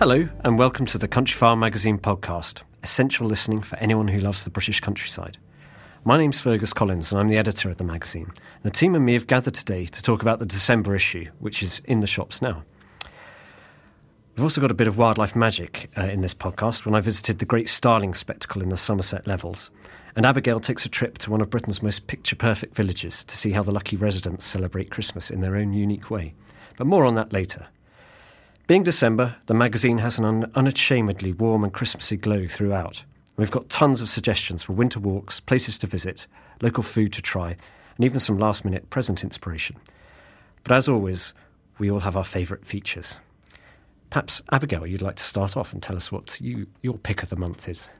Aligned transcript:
Hello, 0.00 0.26
and 0.44 0.58
welcome 0.58 0.86
to 0.86 0.96
the 0.96 1.06
Countryfile 1.06 1.58
Magazine 1.58 1.98
podcast, 1.98 2.62
essential 2.82 3.26
listening 3.26 3.60
for 3.60 3.76
anyone 3.76 4.08
who 4.08 4.18
loves 4.18 4.44
the 4.44 4.50
British 4.50 4.80
countryside. 4.80 5.36
My 6.06 6.16
name's 6.16 6.40
Fergus 6.40 6.72
Collins, 6.72 7.12
and 7.12 7.20
I'm 7.20 7.28
the 7.28 7.36
editor 7.36 7.68
of 7.68 7.76
the 7.76 7.84
magazine. 7.84 8.32
The 8.62 8.70
team 8.70 8.94
and 8.94 9.04
me 9.04 9.12
have 9.12 9.26
gathered 9.26 9.52
today 9.52 9.84
to 9.84 10.02
talk 10.02 10.22
about 10.22 10.38
the 10.38 10.46
December 10.46 10.94
issue, 10.94 11.26
which 11.38 11.62
is 11.62 11.82
in 11.84 12.00
the 12.00 12.06
shops 12.06 12.40
now. 12.40 12.64
We've 14.34 14.42
also 14.42 14.62
got 14.62 14.70
a 14.70 14.74
bit 14.74 14.88
of 14.88 14.96
wildlife 14.96 15.36
magic 15.36 15.90
uh, 15.98 16.04
in 16.04 16.22
this 16.22 16.32
podcast 16.32 16.86
when 16.86 16.94
I 16.94 17.02
visited 17.02 17.38
the 17.38 17.44
great 17.44 17.68
starling 17.68 18.14
spectacle 18.14 18.62
in 18.62 18.70
the 18.70 18.78
Somerset 18.78 19.26
Levels. 19.26 19.70
And 20.16 20.24
Abigail 20.24 20.60
takes 20.60 20.86
a 20.86 20.88
trip 20.88 21.18
to 21.18 21.30
one 21.30 21.42
of 21.42 21.50
Britain's 21.50 21.82
most 21.82 22.06
picture 22.06 22.36
perfect 22.36 22.74
villages 22.74 23.22
to 23.24 23.36
see 23.36 23.50
how 23.50 23.62
the 23.62 23.70
lucky 23.70 23.98
residents 23.98 24.46
celebrate 24.46 24.90
Christmas 24.90 25.30
in 25.30 25.42
their 25.42 25.56
own 25.56 25.74
unique 25.74 26.10
way. 26.10 26.32
But 26.78 26.86
more 26.86 27.04
on 27.04 27.16
that 27.16 27.34
later. 27.34 27.66
Being 28.70 28.84
December, 28.84 29.34
the 29.46 29.54
magazine 29.54 29.98
has 29.98 30.16
an 30.20 30.24
un- 30.24 30.52
unashamedly 30.54 31.32
warm 31.32 31.64
and 31.64 31.72
Christmassy 31.72 32.16
glow 32.16 32.46
throughout. 32.46 33.02
We've 33.36 33.50
got 33.50 33.68
tons 33.68 34.00
of 34.00 34.08
suggestions 34.08 34.62
for 34.62 34.74
winter 34.74 35.00
walks, 35.00 35.40
places 35.40 35.76
to 35.78 35.88
visit, 35.88 36.28
local 36.62 36.84
food 36.84 37.12
to 37.14 37.20
try, 37.20 37.56
and 37.96 38.04
even 38.04 38.20
some 38.20 38.38
last 38.38 38.64
minute 38.64 38.88
present 38.88 39.24
inspiration. 39.24 39.74
But 40.62 40.70
as 40.70 40.88
always, 40.88 41.34
we 41.80 41.90
all 41.90 41.98
have 41.98 42.16
our 42.16 42.22
favourite 42.22 42.64
features. 42.64 43.16
Perhaps, 44.08 44.40
Abigail, 44.52 44.86
you'd 44.86 45.02
like 45.02 45.16
to 45.16 45.24
start 45.24 45.56
off 45.56 45.72
and 45.72 45.82
tell 45.82 45.96
us 45.96 46.12
what 46.12 46.40
you, 46.40 46.68
your 46.80 46.96
pick 46.96 47.24
of 47.24 47.28
the 47.28 47.34
month 47.34 47.68
is. 47.68 47.90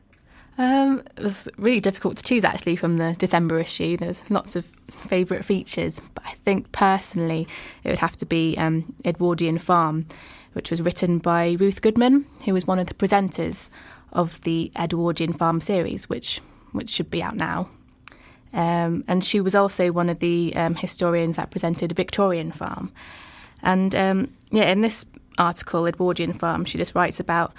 Um, 0.61 1.03
it 1.17 1.23
was 1.23 1.49
really 1.57 1.81
difficult 1.81 2.19
to 2.19 2.23
choose 2.23 2.45
actually 2.45 2.77
from 2.77 2.99
the 2.99 3.15
December 3.19 3.59
issue. 3.59 3.97
There 3.97 4.09
was 4.09 4.23
lots 4.29 4.57
of 4.57 4.67
favourite 5.09 5.45
features, 5.45 6.03
but 6.15 6.23
I 6.27 6.33
think 6.33 6.71
personally 6.71 7.49
it 7.83 7.89
would 7.89 7.99
have 7.99 8.17
to 8.17 8.27
be 8.27 8.57
um, 8.59 8.95
Edwardian 9.05 9.57
Farm 9.59 10.07
which 10.53 10.71
was 10.71 10.83
written 10.83 11.19
by 11.19 11.57
Ruth 11.59 11.81
Goodman, 11.81 12.27
who 12.45 12.53
was 12.53 12.67
one 12.67 12.79
of 12.79 12.87
the 12.87 12.95
presenters 12.95 13.71
of 14.13 14.41
the 14.43 14.73
Edwardian 14.77 15.33
Farm 15.33 15.61
series, 15.61 16.09
which 16.09 16.41
which 16.73 16.91
should 16.91 17.11
be 17.11 17.23
out 17.23 17.37
now. 17.37 17.69
Um, 18.53 19.05
and 19.09 19.25
she 19.25 19.41
was 19.41 19.55
also 19.55 19.93
one 19.93 20.09
of 20.09 20.21
the 20.21 20.53
um, 20.57 20.75
historians 20.75 21.37
that 21.37 21.51
presented 21.51 21.93
Victorian 21.93 22.53
Farm. 22.53 22.93
And 23.63 23.95
um, 23.95 24.35
yeah, 24.51 24.71
in 24.71 24.81
this 24.81 25.05
article, 25.39 25.87
Edwardian 25.87 26.33
Farm, 26.33 26.65
she 26.65 26.79
just 26.79 26.95
writes 26.95 27.21
about 27.21 27.53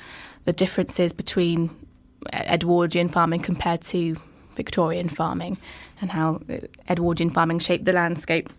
the 0.46 0.54
differences 0.54 1.14
between 1.14 1.70
Edwardian 2.34 3.10
farming 3.10 3.42
compared 3.42 3.82
to 3.82 4.16
Victorian 4.56 5.10
farming 5.10 5.58
and 6.02 6.12
how 6.12 6.42
Edwardian 6.90 7.30
farming 7.30 7.60
shaped 7.60 7.86
the 7.86 7.94
landscape 7.94 8.50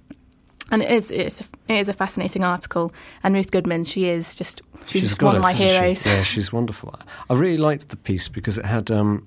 and 0.72 0.82
it 0.82 0.90
is 0.90 1.10
it's 1.10 1.40
a, 1.40 1.44
it 1.68 1.80
is 1.80 1.88
a 1.88 1.92
fascinating 1.92 2.42
article. 2.42 2.92
And 3.22 3.34
Ruth 3.34 3.50
Goodman, 3.50 3.84
she 3.84 4.08
is 4.08 4.34
just 4.34 4.62
she's, 4.86 5.02
she's 5.02 5.10
just 5.10 5.22
one 5.22 5.36
of 5.36 5.42
my 5.42 5.52
heroes. 5.52 6.02
She? 6.02 6.08
Yeah, 6.08 6.22
she's 6.22 6.52
wonderful. 6.52 6.94
I 7.28 7.34
really 7.34 7.58
liked 7.58 7.90
the 7.90 7.96
piece 7.96 8.28
because 8.28 8.58
it 8.58 8.64
had 8.64 8.90
um, 8.90 9.26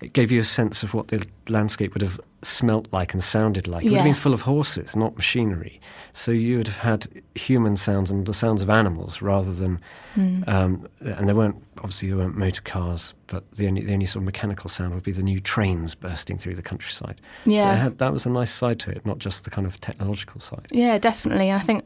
it 0.00 0.12
gave 0.12 0.30
you 0.30 0.40
a 0.40 0.44
sense 0.44 0.82
of 0.82 0.94
what 0.94 1.08
the 1.08 1.26
landscape 1.48 1.94
would 1.94 2.02
have 2.02 2.20
smelt 2.42 2.92
like 2.92 3.12
and 3.12 3.22
sounded 3.22 3.66
like. 3.66 3.84
It 3.84 3.90
would 3.90 3.96
have 3.96 4.04
been 4.04 4.14
full 4.14 4.34
of 4.34 4.42
horses, 4.42 4.94
not 4.94 5.16
machinery. 5.16 5.80
So 6.12 6.32
you 6.32 6.58
would 6.58 6.68
have 6.68 6.78
had 6.78 7.06
human 7.34 7.76
sounds 7.76 8.10
and 8.10 8.26
the 8.26 8.32
sounds 8.32 8.62
of 8.62 8.70
animals 8.70 9.20
rather 9.20 9.52
than, 9.52 9.80
mm. 10.16 10.46
um, 10.48 10.88
and 11.00 11.28
there 11.28 11.34
weren't 11.34 11.62
obviously 11.78 12.08
there 12.08 12.16
weren't 12.18 12.36
motor 12.36 12.62
cars, 12.62 13.12
but 13.26 13.50
the 13.52 13.66
only 13.66 13.84
the 13.84 13.92
only 13.92 14.06
sort 14.06 14.22
of 14.22 14.24
mechanical 14.24 14.68
sound 14.68 14.94
would 14.94 15.02
be 15.02 15.12
the 15.12 15.22
new 15.22 15.40
trains 15.40 15.94
bursting 15.94 16.38
through 16.38 16.54
the 16.54 16.62
countryside. 16.62 17.20
Yeah, 17.44 17.74
so 17.74 17.80
had, 17.80 17.98
that 17.98 18.12
was 18.12 18.24
a 18.26 18.30
nice 18.30 18.50
side 18.50 18.80
to 18.80 18.90
it, 18.90 19.04
not 19.04 19.18
just 19.18 19.44
the 19.44 19.50
kind 19.50 19.66
of 19.66 19.80
technological 19.80 20.40
side. 20.40 20.66
Yeah, 20.70 20.98
definitely. 20.98 21.50
And 21.50 21.60
I 21.60 21.64
think 21.64 21.84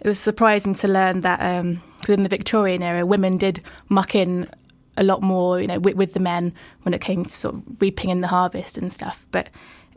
it 0.00 0.06
was 0.06 0.18
surprising 0.18 0.74
to 0.74 0.88
learn 0.88 1.22
that 1.22 1.40
um, 1.40 1.82
in 2.08 2.22
the 2.22 2.28
Victorian 2.28 2.82
era, 2.82 3.04
women 3.04 3.36
did 3.36 3.60
muck 3.88 4.14
in 4.14 4.48
a 4.96 5.02
lot 5.02 5.22
more, 5.22 5.60
you 5.60 5.66
know, 5.66 5.78
with, 5.78 5.96
with, 5.96 6.14
the 6.14 6.20
men 6.20 6.52
when 6.82 6.94
it 6.94 7.00
came 7.00 7.24
to 7.24 7.30
sort 7.30 7.54
of 7.54 7.62
reaping 7.80 8.10
in 8.10 8.20
the 8.20 8.28
harvest 8.28 8.76
and 8.76 8.92
stuff. 8.92 9.26
But 9.30 9.48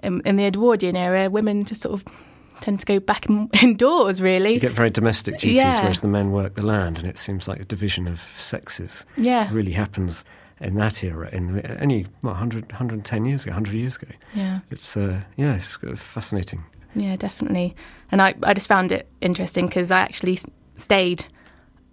in, 0.03 0.21
in 0.21 0.37
the 0.37 0.45
Edwardian 0.45 0.95
era, 0.95 1.29
women 1.29 1.65
just 1.65 1.81
sort 1.81 1.93
of 1.93 2.13
tend 2.61 2.79
to 2.79 2.85
go 2.85 2.99
back 2.99 3.25
in, 3.25 3.49
indoors, 3.61 4.21
really. 4.21 4.53
You 4.53 4.59
get 4.59 4.71
very 4.71 4.89
domestic 4.89 5.35
duties, 5.35 5.57
yeah. 5.57 5.81
whereas 5.81 5.99
the 5.99 6.07
men 6.07 6.31
work 6.31 6.55
the 6.55 6.65
land, 6.65 6.97
and 6.97 7.07
it 7.07 7.17
seems 7.17 7.47
like 7.47 7.59
a 7.59 7.65
division 7.65 8.07
of 8.07 8.21
sexes 8.37 9.05
yeah. 9.17 9.49
really 9.51 9.73
happens 9.73 10.23
in 10.61 10.75
that 10.75 11.03
era, 11.03 11.29
in 11.33 11.61
only 11.81 12.03
what, 12.21 12.31
100, 12.31 12.71
110 12.71 13.25
years 13.25 13.43
ago, 13.43 13.51
100 13.51 13.73
years 13.73 13.97
ago. 13.97 14.07
Yeah. 14.33 14.59
It's, 14.71 14.95
uh, 14.95 15.21
yeah, 15.35 15.55
it's 15.55 15.77
fascinating. 15.99 16.63
Yeah, 16.95 17.17
definitely. 17.17 17.75
And 18.11 18.21
I, 18.21 18.35
I 18.43 18.53
just 18.53 18.69
found 18.69 18.93
it 18.93 19.07
interesting 19.19 19.67
because 19.67 19.91
I 19.91 19.99
actually 19.99 20.39
stayed 20.77 21.25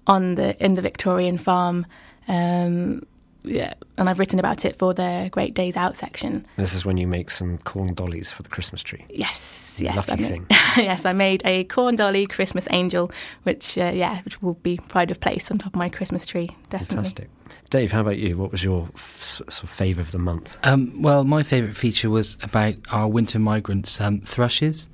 on 0.07 0.35
the 0.35 0.63
in 0.65 0.75
the 0.75 0.83
Victorian 0.83 1.39
farm 1.39 1.87
um, 2.29 3.07
yeah, 3.45 3.75
and 3.99 4.09
I've 4.09 4.19
written 4.19 4.39
about 4.39 4.65
it 4.65 4.77
for 4.77 4.95
the 4.95 5.29
Great 5.33 5.55
Days 5.55 5.77
Out 5.77 5.97
section. 5.97 6.47
This 6.57 6.75
is 6.75 6.85
when 6.85 6.97
you 6.97 7.07
make 7.07 7.31
some 7.31 7.59
corn 7.59 7.95
dollies 7.95 8.31
for 8.31 8.43
the 8.43 8.49
Christmas 8.49 8.83
tree. 8.83 9.05
Yes, 9.11 9.81
yes, 9.83 10.09
Lucky 10.09 10.25
I 10.25 10.29
thing. 10.29 10.47
yes, 10.77 11.05
I 11.05 11.13
made 11.13 11.43
a 11.45 11.65
corn 11.65 11.97
dolly 11.97 12.27
Christmas 12.27 12.69
angel, 12.71 13.11
which 13.43 13.77
uh, 13.77 13.91
yeah, 13.93 14.23
which 14.23 14.41
will 14.43 14.55
be 14.55 14.79
pride 14.89 15.11
of 15.11 15.21
place 15.21 15.51
on 15.51 15.59
top 15.59 15.73
of 15.73 15.77
my 15.77 15.89
Christmas 15.89 16.25
tree. 16.25 16.51
Definitely. 16.71 16.97
Fantastic. 16.97 17.31
Dave, 17.71 17.91
how 17.91 18.03
about 18.03 18.19
you? 18.19 18.37
What 18.37 18.53
was 18.53 18.63
your 18.63 18.89
f- 18.95 19.41
sort 19.49 19.63
of 19.63 19.71
favour 19.71 20.03
of 20.03 20.13
the 20.13 20.19
month? 20.19 20.59
Um, 20.63 21.01
well, 21.03 21.25
my 21.25 21.43
favourite 21.43 21.77
feature 21.77 22.11
was 22.11 22.37
about 22.43 22.75
our 22.91 23.09
winter 23.09 23.39
migrants, 23.39 24.01
um, 24.01 24.21
thrushes. 24.21 24.89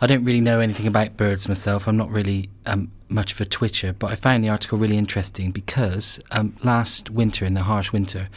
I 0.00 0.06
don't 0.06 0.24
really 0.24 0.40
know 0.40 0.60
anything 0.60 0.86
about 0.86 1.16
birds 1.16 1.48
myself. 1.48 1.88
I'm 1.88 1.96
not 1.96 2.10
really 2.10 2.50
um, 2.66 2.92
much 3.08 3.32
of 3.32 3.40
a 3.40 3.44
twitcher, 3.44 3.92
but 3.92 4.12
I 4.12 4.14
found 4.14 4.44
the 4.44 4.48
article 4.48 4.78
really 4.78 4.96
interesting 4.96 5.50
because 5.50 6.20
um, 6.30 6.56
last 6.62 7.10
winter, 7.10 7.44
in 7.44 7.54
the 7.54 7.64
harsh 7.64 7.92
winter, 7.92 8.28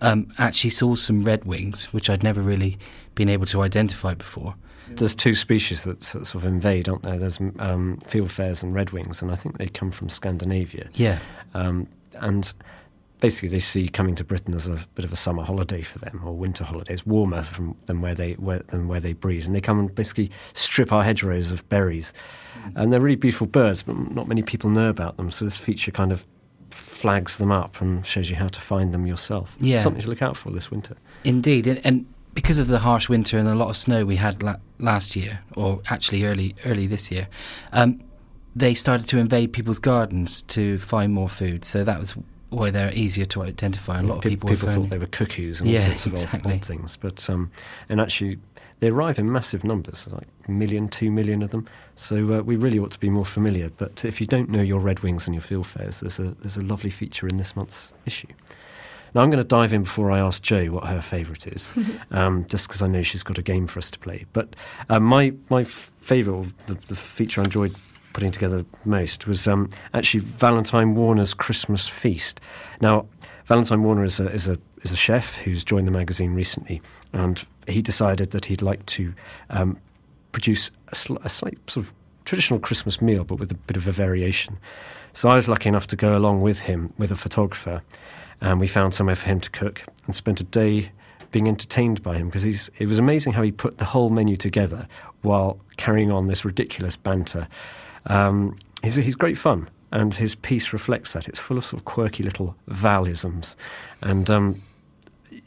um, 0.00 0.32
actually 0.38 0.70
saw 0.70 0.96
some 0.96 1.24
redwings, 1.24 1.84
which 1.84 2.10
I'd 2.10 2.22
never 2.22 2.40
really 2.40 2.78
been 3.14 3.28
able 3.28 3.46
to 3.46 3.62
identify 3.62 4.14
before. 4.14 4.56
There's 4.88 5.14
two 5.14 5.34
species 5.34 5.84
that 5.84 6.02
sort 6.02 6.34
of 6.34 6.44
invade, 6.44 6.88
aren't 6.88 7.02
there? 7.02 7.18
There's 7.18 7.40
um, 7.40 8.02
fieldfares 8.06 8.62
and 8.62 8.74
redwings, 8.74 9.22
and 9.22 9.30
I 9.30 9.34
think 9.34 9.58
they 9.58 9.66
come 9.66 9.90
from 9.90 10.10
Scandinavia. 10.10 10.88
Yeah. 10.94 11.20
Um, 11.54 11.88
and 12.20 12.52
basically 13.24 13.48
they 13.48 13.58
see 13.58 13.88
coming 13.88 14.14
to 14.14 14.22
Britain 14.22 14.52
as 14.52 14.68
a 14.68 14.78
bit 14.94 15.02
of 15.02 15.10
a 15.10 15.16
summer 15.16 15.42
holiday 15.42 15.80
for 15.80 15.98
them 15.98 16.20
or 16.26 16.34
winter 16.34 16.62
holidays, 16.62 17.06
warmer 17.06 17.42
from, 17.42 17.74
than 17.86 18.02
where 18.02 18.14
they 18.14 18.34
where, 18.34 18.58
than 18.66 18.86
where 18.86 19.00
they 19.00 19.14
breed, 19.14 19.46
and 19.46 19.54
they 19.54 19.62
come 19.62 19.78
and 19.80 19.94
basically 19.94 20.30
strip 20.52 20.92
our 20.92 21.02
hedgerows 21.02 21.50
of 21.50 21.66
berries. 21.70 22.12
Mm. 22.58 22.72
And 22.76 22.92
they're 22.92 23.00
really 23.00 23.16
beautiful 23.16 23.46
birds, 23.46 23.80
but 23.80 23.96
not 24.12 24.28
many 24.28 24.42
people 24.42 24.68
know 24.68 24.90
about 24.90 25.16
them. 25.16 25.30
So 25.30 25.46
this 25.46 25.56
feature 25.56 25.90
kind 25.90 26.12
of 26.12 26.26
flags 26.68 27.38
them 27.38 27.50
up 27.50 27.80
and 27.80 28.04
shows 28.04 28.28
you 28.28 28.36
how 28.36 28.48
to 28.48 28.60
find 28.60 28.92
them 28.92 29.06
yourself. 29.06 29.56
Yeah, 29.58 29.80
something 29.80 30.02
to 30.02 30.10
look 30.10 30.20
out 30.20 30.36
for 30.36 30.50
this 30.50 30.70
winter. 30.70 30.94
Indeed, 31.24 31.80
and 31.82 32.04
because 32.34 32.58
of 32.58 32.66
the 32.66 32.80
harsh 32.80 33.08
winter 33.08 33.38
and 33.38 33.48
a 33.48 33.54
lot 33.54 33.70
of 33.70 33.76
snow 33.78 34.04
we 34.04 34.16
had 34.16 34.42
la- 34.42 34.56
last 34.78 35.16
year, 35.16 35.40
or 35.56 35.80
actually 35.88 36.26
early 36.26 36.54
early 36.66 36.86
this 36.86 37.10
year. 37.10 37.26
Um, 37.72 38.02
they 38.54 38.74
started 38.74 39.08
to 39.08 39.18
invade 39.18 39.52
people's 39.52 39.80
gardens 39.80 40.42
to 40.42 40.78
find 40.78 41.12
more 41.12 41.28
food. 41.28 41.64
So 41.64 41.84
that 41.84 41.98
was 41.98 42.14
why 42.50 42.70
they're 42.70 42.92
easier 42.94 43.24
to 43.26 43.42
identify. 43.42 43.98
A 43.98 44.02
lot 44.02 44.16
of 44.16 44.22
Pe- 44.22 44.30
people, 44.30 44.48
people 44.50 44.68
thought 44.68 44.88
they 44.90 44.98
were 44.98 45.06
cuckoos 45.06 45.60
and 45.60 45.68
Yeah, 45.70 45.80
all 45.92 45.98
sorts 45.98 46.06
of 46.06 46.12
odd- 46.12 46.18
exactly. 46.24 46.52
odd, 46.54 46.64
things, 46.64 46.96
but 46.96 47.28
um, 47.30 47.50
and 47.88 48.00
actually 48.00 48.38
they 48.80 48.88
arrive 48.88 49.18
in 49.18 49.30
massive 49.32 49.64
numbers, 49.64 50.06
like 50.12 50.26
a 50.46 50.50
million, 50.50 50.88
two 50.88 51.10
million 51.10 51.42
of 51.42 51.50
them. 51.50 51.66
So 51.94 52.16
uh, 52.34 52.42
we 52.42 52.56
really 52.56 52.78
ought 52.78 52.90
to 52.92 52.98
be 53.00 53.08
more 53.10 53.24
familiar. 53.24 53.70
But 53.70 54.04
if 54.04 54.20
you 54.20 54.26
don't 54.26 54.50
know 54.50 54.62
your 54.62 54.80
Red 54.80 55.00
Wings 55.00 55.26
and 55.26 55.34
your 55.34 55.42
Fieldfares, 55.42 56.00
there's 56.00 56.18
a 56.18 56.34
there's 56.40 56.56
a 56.56 56.62
lovely 56.62 56.90
feature 56.90 57.26
in 57.28 57.36
this 57.36 57.54
month's 57.56 57.92
issue. 58.06 58.28
Now 59.14 59.22
I'm 59.22 59.30
going 59.30 59.42
to 59.42 59.46
dive 59.48 59.72
in 59.72 59.84
before 59.84 60.10
I 60.10 60.18
ask 60.18 60.42
Jo 60.42 60.66
what 60.72 60.86
her 60.88 61.00
favourite 61.00 61.46
is, 61.46 61.70
um, 62.10 62.44
just 62.50 62.66
because 62.66 62.82
I 62.82 62.88
know 62.88 63.02
she's 63.02 63.22
got 63.22 63.38
a 63.38 63.42
game 63.42 63.68
for 63.68 63.78
us 63.78 63.90
to 63.92 63.98
play. 64.00 64.26
But 64.32 64.54
uh, 64.88 64.98
my 65.00 65.32
my 65.50 65.62
favourite, 65.64 66.48
the, 66.66 66.74
the 66.74 66.96
feature 66.96 67.40
I 67.40 67.44
enjoyed 67.44 67.72
putting 68.14 68.32
together 68.32 68.64
most 68.86 69.26
was 69.26 69.46
um, 69.46 69.68
actually 69.92 70.20
Valentine 70.20 70.94
Warner's 70.94 71.34
Christmas 71.34 71.86
Feast. 71.86 72.40
Now, 72.80 73.06
Valentine 73.44 73.82
Warner 73.82 74.04
is 74.04 74.18
a, 74.18 74.30
is 74.30 74.48
a 74.48 74.58
is 74.82 74.92
a 74.92 74.96
chef 74.96 75.34
who's 75.36 75.64
joined 75.64 75.86
the 75.86 75.90
magazine 75.90 76.32
recently, 76.34 76.80
and 77.12 77.44
he 77.66 77.82
decided 77.82 78.30
that 78.30 78.46
he'd 78.46 78.62
like 78.62 78.84
to 78.86 79.14
um, 79.50 79.78
produce 80.32 80.70
a, 80.88 80.94
sl- 80.94 81.16
a 81.24 81.28
slight 81.28 81.58
sort 81.68 81.86
of 81.86 81.94
traditional 82.24 82.60
Christmas 82.60 83.02
meal, 83.02 83.24
but 83.24 83.38
with 83.38 83.50
a 83.52 83.54
bit 83.54 83.76
of 83.76 83.86
a 83.86 83.92
variation. 83.92 84.58
So 85.12 85.28
I 85.28 85.36
was 85.36 85.48
lucky 85.48 85.68
enough 85.68 85.86
to 85.88 85.96
go 85.96 86.16
along 86.16 86.40
with 86.40 86.60
him 86.60 86.92
with 86.98 87.10
a 87.12 87.16
photographer, 87.16 87.82
and 88.40 88.60
we 88.60 88.66
found 88.66 88.94
somewhere 88.94 89.16
for 89.16 89.26
him 89.26 89.40
to 89.40 89.50
cook 89.50 89.82
and 90.06 90.14
spent 90.14 90.40
a 90.40 90.44
day 90.44 90.90
being 91.30 91.48
entertained 91.48 92.02
by 92.02 92.16
him 92.16 92.28
because. 92.28 92.70
It 92.78 92.86
was 92.86 92.98
amazing 92.98 93.32
how 93.32 93.42
he 93.42 93.52
put 93.52 93.78
the 93.78 93.86
whole 93.86 94.08
menu 94.10 94.36
together 94.36 94.86
while 95.22 95.58
carrying 95.76 96.12
on 96.12 96.28
this 96.28 96.44
ridiculous 96.44 96.96
banter. 96.96 97.48
Um, 98.06 98.58
he's 98.82 98.96
he's 98.96 99.14
great 99.14 99.38
fun, 99.38 99.68
and 99.92 100.14
his 100.14 100.34
piece 100.34 100.72
reflects 100.72 101.12
that. 101.12 101.28
It's 101.28 101.38
full 101.38 101.58
of 101.58 101.64
sort 101.64 101.80
of 101.80 101.84
quirky 101.84 102.22
little 102.22 102.56
valisms, 102.68 103.54
and 104.02 104.28
um, 104.30 104.62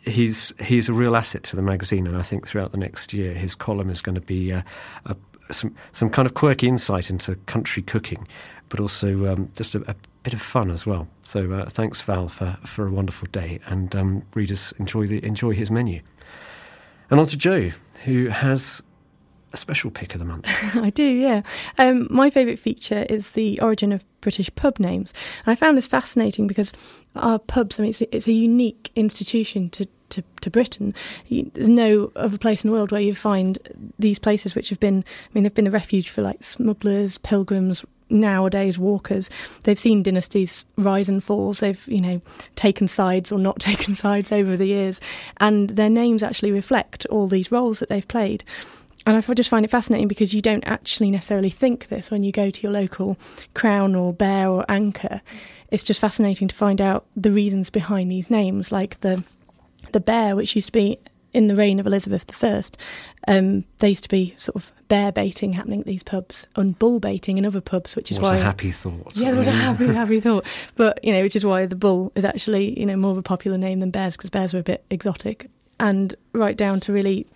he's 0.01 0.53
he's 0.61 0.89
a 0.89 0.93
real 0.93 1.15
asset 1.15 1.43
to 1.43 1.55
the 1.55 1.61
magazine. 1.61 2.07
And 2.07 2.17
I 2.17 2.21
think 2.21 2.47
throughout 2.47 2.71
the 2.71 2.77
next 2.77 3.13
year, 3.13 3.33
his 3.33 3.55
column 3.55 3.89
is 3.89 4.01
going 4.01 4.15
to 4.15 4.21
be 4.21 4.53
uh, 4.53 4.61
a, 5.05 5.15
some 5.51 5.75
some 5.91 6.09
kind 6.09 6.25
of 6.25 6.33
quirky 6.33 6.67
insight 6.67 7.09
into 7.09 7.35
country 7.45 7.83
cooking, 7.83 8.27
but 8.69 8.79
also 8.79 9.31
um, 9.31 9.51
just 9.55 9.75
a, 9.75 9.83
a 9.89 9.95
bit 10.23 10.33
of 10.33 10.41
fun 10.41 10.71
as 10.71 10.85
well. 10.85 11.07
So 11.23 11.51
uh, 11.51 11.69
thanks, 11.69 12.01
Val, 12.01 12.27
for, 12.27 12.57
for 12.65 12.87
a 12.87 12.91
wonderful 12.91 13.27
day, 13.31 13.59
and 13.65 13.95
um, 13.95 14.23
readers 14.33 14.73
enjoy 14.79 15.07
the 15.07 15.23
enjoy 15.25 15.51
his 15.51 15.71
menu. 15.71 16.01
And 17.09 17.19
on 17.19 17.25
to 17.27 17.37
Jo, 17.37 17.71
who 18.03 18.27
has 18.27 18.81
a 19.53 19.57
special 19.57 19.91
pick 19.91 20.13
of 20.13 20.19
the 20.19 20.25
month. 20.25 20.45
I 20.75 20.89
do, 20.89 21.03
yeah. 21.03 21.41
Um, 21.77 22.07
my 22.09 22.29
favourite 22.29 22.59
feature 22.59 23.05
is 23.09 23.31
the 23.31 23.59
origin 23.61 23.91
of 23.91 24.05
British 24.21 24.53
pub 24.55 24.79
names. 24.79 25.13
And 25.45 25.51
I 25.51 25.55
found 25.55 25.77
this 25.77 25.87
fascinating 25.87 26.47
because 26.47 26.73
our 27.15 27.39
pubs, 27.39 27.79
I 27.79 27.83
mean, 27.83 27.89
it's, 27.89 28.01
it's 28.01 28.27
a 28.27 28.33
unique 28.33 28.91
institution 28.95 29.69
to, 29.71 29.87
to, 30.09 30.23
to 30.41 30.49
Britain. 30.49 30.93
There's 31.29 31.69
no 31.69 32.11
other 32.15 32.37
place 32.37 32.63
in 32.63 32.69
the 32.69 32.75
world 32.75 32.91
where 32.91 33.01
you 33.01 33.15
find 33.15 33.57
these 33.97 34.19
places 34.19 34.53
which 34.53 34.69
have 34.69 34.79
been, 34.79 35.03
I 35.07 35.29
mean, 35.33 35.43
they've 35.43 35.53
been 35.53 35.67
a 35.67 35.71
refuge 35.71 36.09
for 36.09 36.21
like 36.21 36.43
smugglers, 36.43 37.17
pilgrims, 37.17 37.85
nowadays 38.09 38.79
walkers 38.79 39.29
they've 39.63 39.77
seen 39.77 40.01
dynasties 40.01 40.65
rise 40.77 41.09
and 41.09 41.21
falls 41.21 41.59
they've 41.59 41.85
you 41.89 41.99
know 41.99 42.21
taken 42.55 42.87
sides 42.87 43.33
or 43.33 43.39
not 43.39 43.59
taken 43.59 43.93
sides 43.93 44.31
over 44.31 44.55
the 44.55 44.65
years 44.65 45.01
and 45.41 45.71
their 45.71 45.89
names 45.89 46.23
actually 46.23 46.51
reflect 46.51 47.05
all 47.07 47.27
these 47.27 47.51
roles 47.51 47.79
that 47.79 47.89
they've 47.89 48.07
played 48.07 48.45
and 49.07 49.17
I 49.17 49.33
just 49.33 49.49
find 49.49 49.63
it 49.65 49.71
fascinating 49.71 50.07
because 50.07 50.33
you 50.33 50.41
don't 50.41 50.63
actually 50.67 51.09
necessarily 51.09 51.49
think 51.49 51.87
this 51.87 52.11
when 52.11 52.23
you 52.23 52.31
go 52.31 52.49
to 52.49 52.61
your 52.61 52.71
local 52.71 53.17
Crown 53.53 53.95
or 53.95 54.13
Bear 54.13 54.49
or 54.49 54.65
Anchor. 54.69 55.21
It's 55.71 55.83
just 55.83 56.01
fascinating 56.01 56.47
to 56.49 56.55
find 56.55 56.81
out 56.81 57.05
the 57.15 57.31
reasons 57.31 57.69
behind 57.69 58.11
these 58.11 58.29
names, 58.29 58.71
like 58.71 58.99
the 59.01 59.23
the 59.93 59.99
Bear, 60.01 60.35
which 60.35 60.55
used 60.55 60.67
to 60.67 60.73
be 60.73 60.99
in 61.33 61.47
the 61.47 61.55
reign 61.55 61.79
of 61.79 61.87
Elizabeth 61.87 62.25
I. 62.43 62.61
Um, 63.27 63.63
there 63.77 63.89
used 63.89 64.03
to 64.03 64.09
be 64.09 64.33
sort 64.37 64.55
of 64.55 64.71
bear 64.87 65.11
baiting 65.11 65.53
happening 65.53 65.81
at 65.81 65.85
these 65.85 66.03
pubs 66.03 66.47
and 66.55 66.77
bull 66.79 66.99
baiting 66.99 67.37
in 67.37 67.45
other 67.45 67.61
pubs, 67.61 67.95
which 67.95 68.11
is 68.11 68.19
What 68.19 68.31
why 68.33 68.37
a 68.37 68.43
happy 68.43 68.71
thought. 68.71 69.15
yeah, 69.15 69.31
was 69.33 69.47
a 69.47 69.51
happy, 69.67 69.87
happy 69.87 70.19
thought. 70.19 70.45
But, 70.75 71.03
you 71.03 71.13
know, 71.13 71.21
which 71.21 71.35
is 71.35 71.45
why 71.45 71.65
the 71.65 71.75
bull 71.75 72.11
is 72.15 72.25
actually, 72.25 72.77
you 72.79 72.85
know, 72.85 72.95
more 72.95 73.11
of 73.11 73.17
a 73.17 73.21
popular 73.21 73.57
name 73.57 73.79
than 73.79 73.91
bears 73.91 74.17
because 74.17 74.29
bears 74.29 74.53
are 74.53 74.59
a 74.59 74.63
bit 74.63 74.83
exotic. 74.89 75.49
And 75.79 76.15
right 76.33 76.57
down 76.57 76.79
to 76.81 76.93
really, 76.93 77.27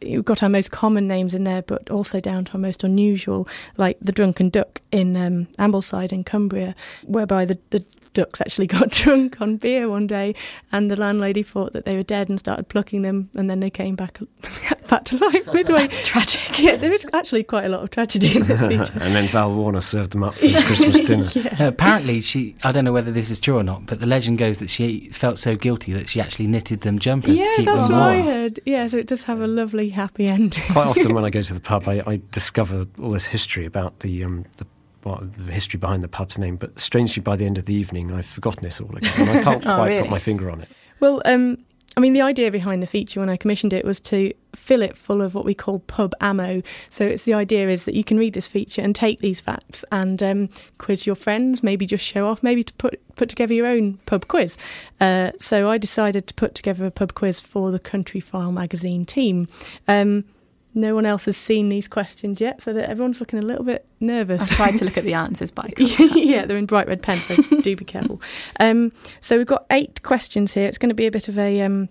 you've 0.00 0.24
got 0.24 0.42
our 0.42 0.48
most 0.48 0.70
common 0.70 1.06
names 1.08 1.34
in 1.34 1.44
there, 1.44 1.62
but 1.62 1.90
also 1.90 2.20
down 2.20 2.44
to 2.46 2.52
our 2.54 2.58
most 2.58 2.84
unusual, 2.84 3.48
like 3.76 3.96
the 4.00 4.12
drunken 4.12 4.48
duck 4.48 4.80
in 4.92 5.16
um, 5.16 5.46
Ambleside 5.58 6.12
in 6.12 6.24
Cumbria, 6.24 6.74
whereby 7.04 7.44
the, 7.44 7.58
the 7.70 7.84
ducks 8.12 8.40
actually 8.40 8.66
got 8.78 8.90
drunk 8.90 9.40
on 9.40 9.56
beer 9.56 9.88
one 9.88 10.06
day 10.06 10.34
and 10.72 10.90
the 10.90 10.96
landlady 10.96 11.42
thought 11.42 11.72
that 11.72 11.84
they 11.84 11.96
were 11.96 12.02
dead 12.02 12.28
and 12.28 12.38
started 12.38 12.68
plucking 12.68 13.02
them 13.02 13.30
and 13.36 13.48
then 13.48 13.60
they 13.60 13.70
came 13.70 13.94
back 13.96 14.18
back 14.88 15.04
to 15.04 15.16
life 15.18 15.46
midway. 15.52 15.84
It's 15.84 16.06
tragic. 16.06 16.58
Yeah, 16.58 16.76
there 16.76 16.92
is 16.92 17.06
actually 17.12 17.44
quite 17.44 17.64
a 17.64 17.68
lot 17.68 17.82
of 17.82 17.90
tragedy 17.90 18.36
in 18.36 18.44
this 18.44 18.60
feature. 18.66 18.98
and 19.02 19.14
then 19.14 19.28
Val 19.28 19.54
Warner 19.54 19.80
served 19.80 20.12
them 20.12 20.22
up 20.22 20.34
for 20.34 20.46
his 20.46 20.64
Christmas 20.64 21.02
dinner. 21.02 21.28
yeah. 21.34 21.56
Uh, 21.64 21.68
apparently, 21.68 22.20
she. 22.20 22.54
I 22.64 22.72
don't 22.72 22.84
know 22.84 22.92
whether 22.92 23.12
this 23.12 23.30
is 23.30 23.38
true 23.40 23.58
or 23.58 23.62
not, 23.62 23.86
but 23.86 24.00
the 24.00 24.06
legend 24.06 24.38
goes 24.38 24.58
that 24.58 24.70
she 24.70 25.10
felt 25.10 25.38
so 25.38 25.56
guilty 25.56 25.92
that 25.92 26.08
she 26.08 26.20
actually 26.20 26.46
knitted 26.46 26.80
them 26.80 26.98
jumpers 26.98 27.38
to 27.38 27.44
Yeah, 27.44 27.56
keep 27.56 27.66
that's 27.66 27.88
them 27.88 27.96
what 27.98 28.02
I 28.08 28.20
heard. 28.22 28.60
Yeah, 28.64 28.86
so 28.86 28.96
it 28.96 29.06
does 29.06 29.24
have 29.24 29.40
a 29.40 29.46
lovely 29.46 29.90
happy 29.90 30.26
ending. 30.26 30.62
Quite 30.72 30.86
often 30.86 31.14
when 31.14 31.24
I 31.24 31.30
go 31.30 31.42
to 31.42 31.54
the 31.54 31.60
pub, 31.60 31.86
I, 31.86 32.02
I 32.06 32.20
discover 32.30 32.86
all 33.00 33.10
this 33.10 33.26
history 33.26 33.66
about 33.66 34.00
the 34.00 34.24
um, 34.24 34.44
the, 34.56 34.66
well, 35.08 35.22
the 35.36 35.52
history 35.52 35.78
behind 35.78 36.02
the 36.02 36.08
pub's 36.08 36.38
name. 36.38 36.56
But 36.56 36.78
strangely, 36.78 37.22
by 37.22 37.36
the 37.36 37.46
end 37.46 37.58
of 37.58 37.64
the 37.64 37.74
evening, 37.74 38.12
I've 38.12 38.26
forgotten 38.26 38.64
it 38.66 38.80
all 38.80 38.94
again, 38.96 39.28
and 39.28 39.30
I 39.30 39.42
can't 39.42 39.62
Oh, 39.66 39.76
quite 39.76 39.88
really? 39.88 40.02
put 40.02 40.10
my 40.10 40.18
finger 40.18 40.50
on 40.50 40.60
it. 40.62 40.68
Well, 41.00 41.22
um, 41.24 41.58
I 41.96 42.00
mean, 42.00 42.12
the 42.12 42.22
idea 42.22 42.50
behind 42.52 42.80
the 42.82 42.86
feature 42.86 43.18
when 43.18 43.28
I 43.28 43.36
commissioned 43.36 43.72
it 43.72 43.84
was 43.84 43.98
to 44.02 44.32
fill 44.54 44.82
it 44.82 44.96
full 44.96 45.20
of 45.20 45.34
what 45.34 45.44
we 45.44 45.54
call 45.54 45.80
pub 45.80 46.14
ammo. 46.20 46.62
So 46.90 47.04
it's 47.04 47.24
the 47.24 47.34
idea 47.34 47.68
is 47.68 47.86
that 47.86 47.94
you 47.94 48.04
can 48.04 48.18
read 48.18 48.34
this 48.34 48.46
feature 48.46 48.82
and 48.82 48.94
take 48.94 49.18
these 49.20 49.40
facts 49.40 49.84
and 49.90 50.22
um, 50.22 50.48
quiz 50.78 51.06
your 51.06 51.16
friends, 51.16 51.62
maybe 51.62 51.86
just 51.86 52.04
show 52.04 52.26
off, 52.26 52.42
maybe 52.42 52.62
to 52.62 52.72
put 52.74 53.00
put 53.16 53.28
together 53.28 53.52
your 53.52 53.66
own 53.66 53.94
pub 54.06 54.28
quiz. 54.28 54.56
Uh, 55.00 55.32
so 55.40 55.68
I 55.68 55.76
decided 55.76 56.28
to 56.28 56.34
put 56.34 56.54
together 56.54 56.86
a 56.86 56.90
pub 56.92 57.14
quiz 57.14 57.40
for 57.40 57.72
the 57.72 57.80
Countryfile 57.80 58.52
magazine 58.52 59.04
team. 59.04 59.48
Um, 59.88 60.24
no 60.74 60.94
one 60.94 61.06
else 61.06 61.24
has 61.24 61.36
seen 61.36 61.68
these 61.68 61.88
questions 61.88 62.40
yet, 62.40 62.62
so 62.62 62.72
that 62.72 62.88
everyone's 62.88 63.20
looking 63.20 63.38
a 63.38 63.42
little 63.42 63.64
bit 63.64 63.86
nervous. 64.00 64.42
I've 64.42 64.48
tried 64.50 64.76
to 64.76 64.84
look 64.84 64.96
at 64.96 65.04
the 65.04 65.14
answers, 65.24 65.50
but 65.50 65.66
I 65.66 65.72
yeah, 66.14 66.44
they're 66.46 66.56
in 66.56 66.66
bright 66.66 66.86
red 66.86 67.02
pen, 67.02 67.18
so 67.18 67.36
do 67.60 67.76
be 67.76 67.84
careful. 67.84 68.20
Um, 68.60 68.92
so 69.20 69.36
we've 69.36 69.46
got 69.46 69.66
eight 69.70 70.02
questions 70.02 70.54
here. 70.54 70.66
It's 70.66 70.78
going 70.78 70.90
to 70.90 70.94
be 70.94 71.06
a 71.06 71.10
bit 71.10 71.28
of 71.28 71.38
a, 71.38 71.60
um, 71.62 71.88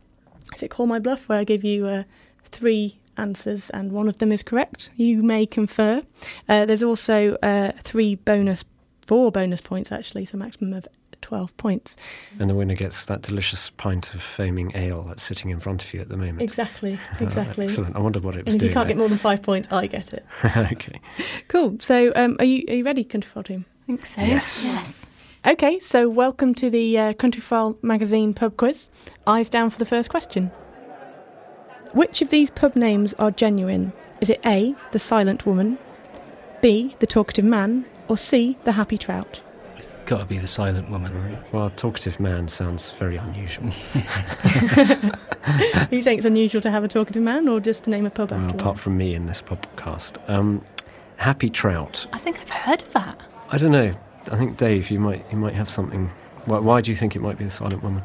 is 0.56 0.64
it 0.64 0.70
call 0.70 0.88
my 0.88 1.00
bluff, 1.00 1.28
where 1.28 1.40
I 1.40 1.44
give 1.44 1.64
you 1.64 1.88
uh, 1.88 2.04
three 2.46 3.00
answers 3.18 3.70
and 3.72 3.92
one 3.92 4.08
of 4.08 4.18
them 4.20 4.32
is 4.32 4.44
correct. 4.44 4.92
You 4.96 5.24
may 5.24 5.46
confer. 5.46 6.04
Uh, 6.48 6.66
there's 6.66 6.84
also 6.84 7.36
uh, 7.42 7.72
three 7.84 8.16
bonus, 8.16 8.64
four 9.06 9.32
bonus 9.32 9.62
points 9.62 9.92
actually, 9.92 10.26
so 10.26 10.38
maximum 10.38 10.74
of 10.74 10.88
12 11.22 11.56
points. 11.58 11.96
And 12.40 12.50
the 12.50 12.56
winner 12.56 12.76
gets 12.76 13.06
that 13.06 13.22
delicious 13.22 13.70
pint 13.72 14.14
of 14.14 14.22
foaming 14.22 14.72
ale 14.76 15.04
that's 15.04 15.24
sitting 15.24 15.50
in 15.52 15.60
front 15.60 15.84
of 15.84 15.94
you 15.94 16.02
at 16.02 16.10
the 16.10 16.18
moment. 16.18 16.42
Exactly, 16.42 16.98
Oh, 17.20 17.24
exactly. 17.24 17.66
excellent. 17.66 17.96
I 17.96 18.00
wonder 18.00 18.20
what 18.20 18.36
it 18.36 18.46
was 18.46 18.54
and 18.56 18.64
if 18.64 18.68
you 18.70 18.74
can't 18.74 18.88
get 18.88 18.98
more 18.98 19.10
than 19.10 19.18
five 19.18 19.42
points, 19.42 19.68
I 19.72 19.88
get 19.88 20.14
it. 20.14 20.26
okay. 20.58 21.00
Cool. 21.48 21.78
So 21.80 22.12
um, 22.16 22.36
are 22.40 22.46
you 22.46 22.64
are 22.70 22.76
you 22.76 22.84
ready, 22.84 23.04
Countryfile 23.04 23.46
team? 23.46 23.66
I 23.84 23.86
think 23.88 24.06
so. 24.06 24.22
Yes. 24.22 24.66
Yes. 24.66 25.06
Okay, 25.46 25.80
so 25.80 26.10
welcome 26.10 26.54
to 26.56 26.70
the 26.70 26.98
uh, 27.00 27.14
Countryfile 27.14 27.82
magazine 27.82 28.34
pub 28.34 28.58
quiz. 28.58 28.90
Eyes 29.28 29.48
down 29.50 29.70
for 29.70 29.78
the 29.80 29.86
first 29.86 30.10
question. 30.10 30.52
Which 31.94 32.22
of 32.22 32.30
these 32.30 32.50
pub 32.50 32.76
names 32.76 33.14
are 33.16 33.32
genuine? 33.32 33.94
Is 34.20 34.30
it 34.30 34.42
A, 34.46 34.76
the 34.92 35.00
silent 35.00 35.46
woman, 35.46 35.78
B, 36.62 36.96
the 37.00 37.08
talkative 37.08 37.46
man, 37.46 37.86
or 38.10 38.18
C, 38.18 38.58
the 38.66 38.74
happy 38.74 38.98
trout? 38.98 39.40
It's 39.78 39.98
got 40.06 40.20
to 40.20 40.26
be 40.26 40.38
the 40.38 40.48
silent 40.48 40.90
woman. 40.90 41.14
Right. 41.14 41.54
Well, 41.54 41.70
talkative 41.72 42.20
man 42.20 42.48
sounds 42.48 42.90
very 42.92 43.18
unusual. 43.18 43.72
Are 43.96 45.88
you 45.92 46.02
saying 46.02 46.18
it's 46.18 46.26
unusual 46.26 46.62
to 46.62 46.72
have 46.72 46.84
a 46.84 46.88
talkative 46.88 47.22
man, 47.24 47.48
or 47.48 47.60
just 47.60 47.84
to 47.86 47.90
name 47.90 48.06
a 48.06 48.10
pub 48.10 48.32
Well, 48.32 48.40
after 48.42 48.56
apart 48.56 48.66
one? 48.68 48.76
from 48.76 48.98
me 48.98 49.14
in 49.14 49.26
this 49.28 49.42
podcast. 49.42 50.18
Um, 50.30 50.64
happy 51.18 51.50
trout. 51.50 52.08
I 52.14 52.18
think 52.18 52.40
I've 52.40 52.50
heard 52.50 52.82
of 52.82 52.94
that. 52.94 53.22
I 53.50 53.58
don't 53.58 53.72
know. 53.72 53.94
I 54.32 54.36
think 54.38 54.58
Dave, 54.58 54.90
you 54.92 55.00
might 55.00 55.26
you 55.32 55.38
might 55.38 55.54
have 55.54 55.70
something. 55.70 56.10
Why, 56.46 56.60
why 56.60 56.82
do 56.82 56.92
you 56.92 56.98
think 56.98 57.16
it 57.16 57.22
might 57.22 57.38
be 57.38 57.46
the 57.46 57.50
silent 57.52 57.84
woman? 57.84 58.04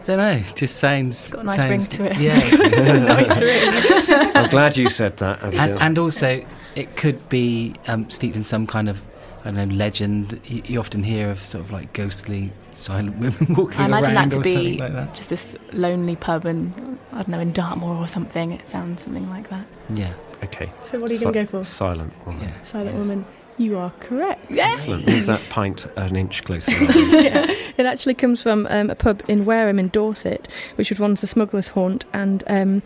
I 0.00 0.04
Don't 0.04 0.18
know. 0.18 0.42
Just 0.56 0.76
sounds. 0.76 1.30
Got 1.30 1.42
a 1.42 1.44
nice 1.44 1.68
ring 1.70 1.80
to 1.80 2.10
it. 2.10 2.18
Yeah. 2.18 2.34
nice, 2.98 3.40
really. 3.40 4.32
I'm 4.34 4.50
glad 4.50 4.76
you 4.76 4.88
said 4.90 5.16
that. 5.18 5.42
and, 5.42 5.80
and 5.80 5.98
also, 5.98 6.44
it 6.74 6.96
could 6.96 7.28
be 7.28 7.74
um, 7.86 8.10
steeped 8.10 8.34
in 8.36 8.42
some 8.42 8.66
kind 8.66 8.88
of, 8.88 9.00
I 9.44 9.50
know, 9.50 9.64
legend. 9.64 10.40
You, 10.44 10.62
you 10.64 10.80
often 10.80 11.02
hear 11.02 11.30
of 11.30 11.44
sort 11.44 11.64
of 11.64 11.70
like 11.70 11.92
ghostly 11.92 12.52
silent 12.70 13.16
women 13.18 13.54
walking 13.54 13.80
I 13.80 13.86
imagine 13.86 14.16
around 14.16 14.32
that 14.32 14.36
to 14.36 14.42
be 14.42 14.78
like 14.78 14.92
that. 14.92 15.14
just 15.14 15.28
this 15.28 15.56
lonely 15.72 16.16
pub 16.16 16.46
in, 16.46 16.98
I 17.12 17.16
don't 17.16 17.28
know, 17.28 17.40
in 17.40 17.52
Dartmoor 17.52 17.96
or 17.96 18.08
something. 18.08 18.52
It 18.52 18.66
sounds 18.68 19.02
something 19.02 19.28
like 19.30 19.50
that. 19.50 19.66
Yeah. 19.94 20.14
okay. 20.44 20.70
So 20.84 20.98
what 21.00 21.10
are 21.10 21.14
you 21.14 21.20
going 21.20 21.32
to 21.34 21.40
go 21.40 21.46
for? 21.46 21.64
Silent 21.64 22.12
woman. 22.26 22.42
Yeah. 22.42 22.62
Silent 22.62 22.96
yes. 22.96 23.08
woman. 23.08 23.24
You 23.58 23.78
are 23.78 23.90
correct. 24.00 24.50
Excellent. 24.50 25.06
Move 25.06 25.26
that 25.26 25.40
pint 25.50 25.86
an 25.96 26.16
inch 26.16 26.42
closer. 26.44 26.72
yeah. 26.72 27.46
It 27.76 27.86
actually 27.86 28.14
comes 28.14 28.42
from 28.42 28.66
um, 28.70 28.90
a 28.90 28.94
pub 28.94 29.22
in 29.28 29.44
Wareham 29.44 29.78
in 29.78 29.88
Dorset, 29.88 30.48
which 30.76 30.90
was 30.90 30.98
once 30.98 31.22
a 31.22 31.26
smuggler's 31.26 31.68
haunt, 31.68 32.04
and 32.12 32.42
um, 32.46 32.82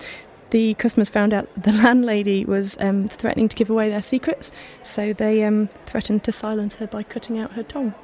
the 0.50 0.74
customers 0.74 1.08
found 1.08 1.32
out 1.32 1.48
the 1.60 1.72
landlady 1.84 2.44
was 2.44 2.76
um, 2.80 3.08
threatening 3.08 3.48
to 3.48 3.56
give 3.56 3.70
away 3.70 3.88
their 3.88 4.02
secrets, 4.02 4.52
so 4.82 5.12
they 5.12 5.44
um, 5.44 5.68
threatened 5.86 6.24
to 6.24 6.32
silence 6.32 6.76
her 6.76 6.86
by 6.86 7.02
cutting 7.02 7.38
out 7.38 7.52
her 7.52 7.62
tongue. 7.62 7.94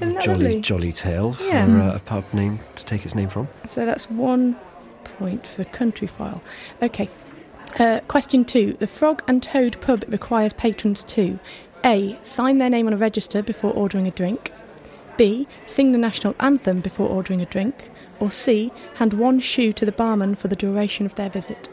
Isn't 0.00 0.14
that 0.14 0.22
jolly, 0.24 0.44
lovely? 0.44 0.60
jolly 0.60 0.92
tale 0.92 1.32
for 1.32 1.44
Yeah. 1.44 1.90
uh, 1.92 1.96
a 1.96 1.98
pub 2.00 2.24
name 2.34 2.60
to 2.76 2.84
take 2.84 3.04
its 3.04 3.14
name 3.14 3.28
from. 3.30 3.48
So 3.68 3.86
that's 3.86 4.10
one 4.10 4.56
point 5.04 5.46
for 5.46 5.64
Countryfile. 5.64 6.40
Okay. 6.82 7.08
Uh, 7.78 8.00
question 8.08 8.44
two. 8.44 8.74
The 8.74 8.86
Frog 8.86 9.22
and 9.26 9.42
Toad 9.42 9.80
pub 9.80 10.04
requires 10.08 10.52
patrons 10.52 11.02
to 11.04 11.38
A. 11.84 12.18
Sign 12.22 12.58
their 12.58 12.68
name 12.70 12.86
on 12.86 12.92
a 12.92 12.96
register 12.96 13.42
before 13.42 13.72
ordering 13.72 14.06
a 14.06 14.10
drink. 14.10 14.52
B. 15.16 15.48
Sing 15.64 15.92
the 15.92 15.98
national 15.98 16.34
anthem 16.40 16.80
before 16.80 17.08
ordering 17.08 17.40
a 17.40 17.46
drink. 17.46 17.90
Or 18.20 18.30
C. 18.30 18.72
Hand 18.94 19.12
one 19.14 19.40
shoe 19.40 19.72
to 19.74 19.84
the 19.84 19.92
barman 19.92 20.34
for 20.34 20.48
the 20.48 20.56
duration 20.56 21.06
of 21.06 21.14
their 21.16 21.28
visit. 21.28 21.68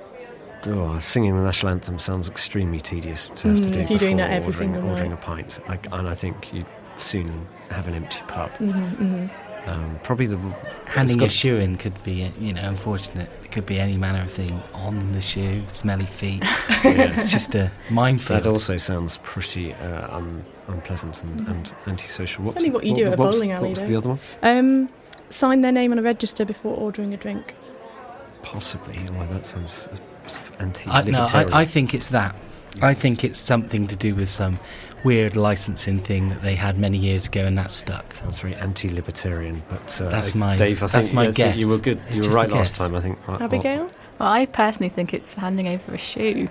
Oh, 0.65 0.97
singing 0.99 1.35
the 1.35 1.43
national 1.43 1.71
anthem 1.73 1.99
sounds 1.99 2.29
extremely 2.29 2.79
tedious 2.79 3.27
to 3.35 3.49
have 3.49 3.61
to 3.61 3.67
Mm, 3.69 3.73
do 3.73 3.79
if 3.79 3.89
you're 3.89 3.99
doing 3.99 4.17
before 4.17 4.29
that 4.29 4.33
every 4.35 4.47
ordering, 4.53 4.73
single 4.73 4.89
ordering 4.89 5.09
night. 5.11 5.19
a 5.19 5.25
pint. 5.25 5.59
I, 5.67 5.97
and 5.97 6.07
I 6.07 6.13
think 6.13 6.53
you 6.53 6.65
soon 6.95 7.47
have 7.69 7.87
an 7.87 7.95
empty 7.95 8.19
pub. 8.27 8.49
Mm-hmm, 8.59 9.27
Um, 9.69 9.99
probably 10.03 10.25
the 10.25 10.37
Handing 10.85 11.17
got- 11.17 11.25
a 11.27 11.29
shoe 11.29 11.57
in 11.57 11.75
could 11.77 12.01
be, 12.03 12.31
you 12.39 12.53
know, 12.53 12.61
unfortunate. 12.67 13.29
It 13.43 13.51
could 13.51 13.65
be 13.65 13.79
any 13.79 13.97
manner 13.97 14.21
of 14.21 14.31
thing 14.31 14.61
on 14.73 15.11
the 15.13 15.21
shoe, 15.21 15.63
smelly 15.67 16.05
feet. 16.05 16.43
yeah. 16.83 17.13
it's 17.17 17.31
just 17.31 17.55
a 17.55 17.71
minefield. 17.89 18.43
That 18.43 18.49
also 18.49 18.77
sounds 18.77 19.19
pretty 19.23 19.73
uh, 19.73 20.15
un- 20.17 20.45
unpleasant 20.67 21.23
and, 21.23 21.47
and 21.47 21.71
antisocial. 21.87 22.43
What's 22.45 22.57
only 22.57 22.71
what 22.71 22.85
you 22.85 22.93
do 22.95 23.05
at 23.05 23.13
a 23.13 23.17
what's- 23.17 23.37
bowling 23.37 23.51
alley, 23.51 23.69
What 23.69 23.69
was 23.71 23.81
though. 23.81 23.87
the 23.87 23.95
other 23.97 24.09
one? 24.09 24.19
Um, 24.43 24.89
sign 25.33 25.61
their 25.61 25.71
name 25.71 25.91
on 25.91 25.99
a 25.99 26.01
register 26.01 26.45
before 26.45 26.75
ordering 26.77 27.13
a 27.13 27.17
drink. 27.17 27.55
Possibly. 28.41 28.99
Well, 29.11 29.27
that 29.27 29.45
sounds 29.45 29.87
uh, 29.87 29.97
I, 30.59 30.63
anti-libertarian. 30.63 31.49
no, 31.49 31.55
I, 31.55 31.61
I 31.61 31.65
think 31.65 31.93
it's 31.93 32.07
that. 32.09 32.35
I 32.81 32.93
think 32.93 33.23
it's 33.23 33.39
something 33.39 33.87
to 33.87 33.95
do 33.95 34.15
with 34.15 34.29
some 34.29 34.59
weird 35.03 35.35
licensing 35.35 35.99
thing 35.99 36.29
that 36.29 36.41
they 36.41 36.55
had 36.55 36.77
many 36.79 36.97
years 36.97 37.27
ago, 37.27 37.41
and 37.41 37.57
that 37.57 37.71
stuck. 37.71 38.13
Sounds 38.15 38.39
very 38.39 38.55
anti-libertarian, 38.55 39.61
but 39.69 40.01
uh, 40.01 40.09
That's 40.09 40.33
my- 40.33 40.55
Dave. 40.57 40.81
I 40.81 40.87
that's 40.87 41.07
think, 41.07 41.13
my 41.13 41.27
I 41.27 41.31
think 41.31 41.57
You 41.57 41.69
were 41.69 41.77
good. 41.77 42.01
It's 42.09 42.17
you 42.17 42.29
were 42.29 42.35
right 42.35 42.49
last 42.49 42.75
time. 42.75 42.95
I 42.95 42.99
think. 43.01 43.27
Well, 43.27 43.41
Abigail, 43.41 43.91
Well, 44.19 44.29
I 44.29 44.45
personally 44.47 44.89
think 44.89 45.13
it's 45.13 45.33
handing 45.35 45.67
over 45.67 45.93
a 45.93 45.97
shoe. 45.97 46.49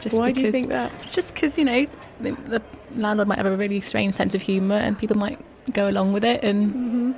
Just 0.00 0.16
why 0.18 0.28
because, 0.28 0.34
do 0.34 0.46
you 0.46 0.52
think 0.52 0.68
that? 0.68 0.92
Just 1.10 1.34
because 1.34 1.58
you 1.58 1.64
know 1.64 1.86
the, 2.20 2.32
the 2.32 2.62
landlord 2.94 3.28
might 3.28 3.38
have 3.38 3.46
a 3.46 3.56
really 3.56 3.80
strange 3.80 4.14
sense 4.14 4.34
of 4.34 4.42
humour, 4.42 4.76
and 4.76 4.98
people 4.98 5.16
might 5.16 5.40
go 5.72 5.88
along 5.88 6.12
with 6.12 6.24
it. 6.24 6.44
And 6.44 6.72
hmm 6.72 7.12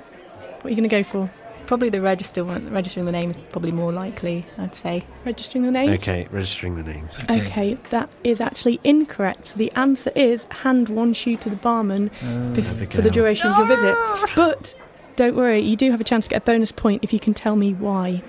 What 0.46 0.66
are 0.66 0.70
you 0.70 0.76
going 0.76 0.88
to 0.88 0.96
go 0.96 1.02
for? 1.02 1.30
probably 1.66 1.88
the 1.88 2.00
register 2.00 2.44
one, 2.44 2.68
registering 2.72 3.06
the 3.06 3.12
name 3.12 3.30
is 3.30 3.36
probably 3.50 3.70
more 3.70 3.92
likely. 3.92 4.44
I'd 4.58 4.74
say. 4.74 5.04
Registering 5.24 5.62
the 5.64 5.70
names? 5.70 6.02
Okay, 6.02 6.26
registering 6.32 6.74
the 6.74 6.82
names. 6.82 7.12
Okay, 7.30 7.78
that 7.90 8.10
is 8.24 8.40
actually 8.40 8.80
incorrect. 8.82 9.54
The 9.56 9.70
answer 9.76 10.10
is 10.16 10.46
hand 10.50 10.88
one 10.88 11.12
shoe 11.14 11.36
to 11.36 11.48
the 11.48 11.54
barman 11.54 12.10
Uh, 12.22 12.24
bef- 12.24 12.64
for 12.64 12.72
the 12.72 12.86
Abigail. 13.02 13.12
duration 13.12 13.52
of 13.52 13.58
your 13.58 13.66
visit. 13.68 13.96
But 14.34 14.74
don't 15.14 15.36
worry, 15.36 15.60
you 15.60 15.76
do 15.76 15.92
have 15.92 16.00
a 16.00 16.04
chance 16.04 16.24
to 16.26 16.30
get 16.30 16.38
a 16.42 16.44
bonus 16.44 16.72
point 16.72 17.04
if 17.04 17.12
you 17.12 17.20
can 17.20 17.34
tell 17.34 17.54
me 17.54 17.72
why. 17.72 18.20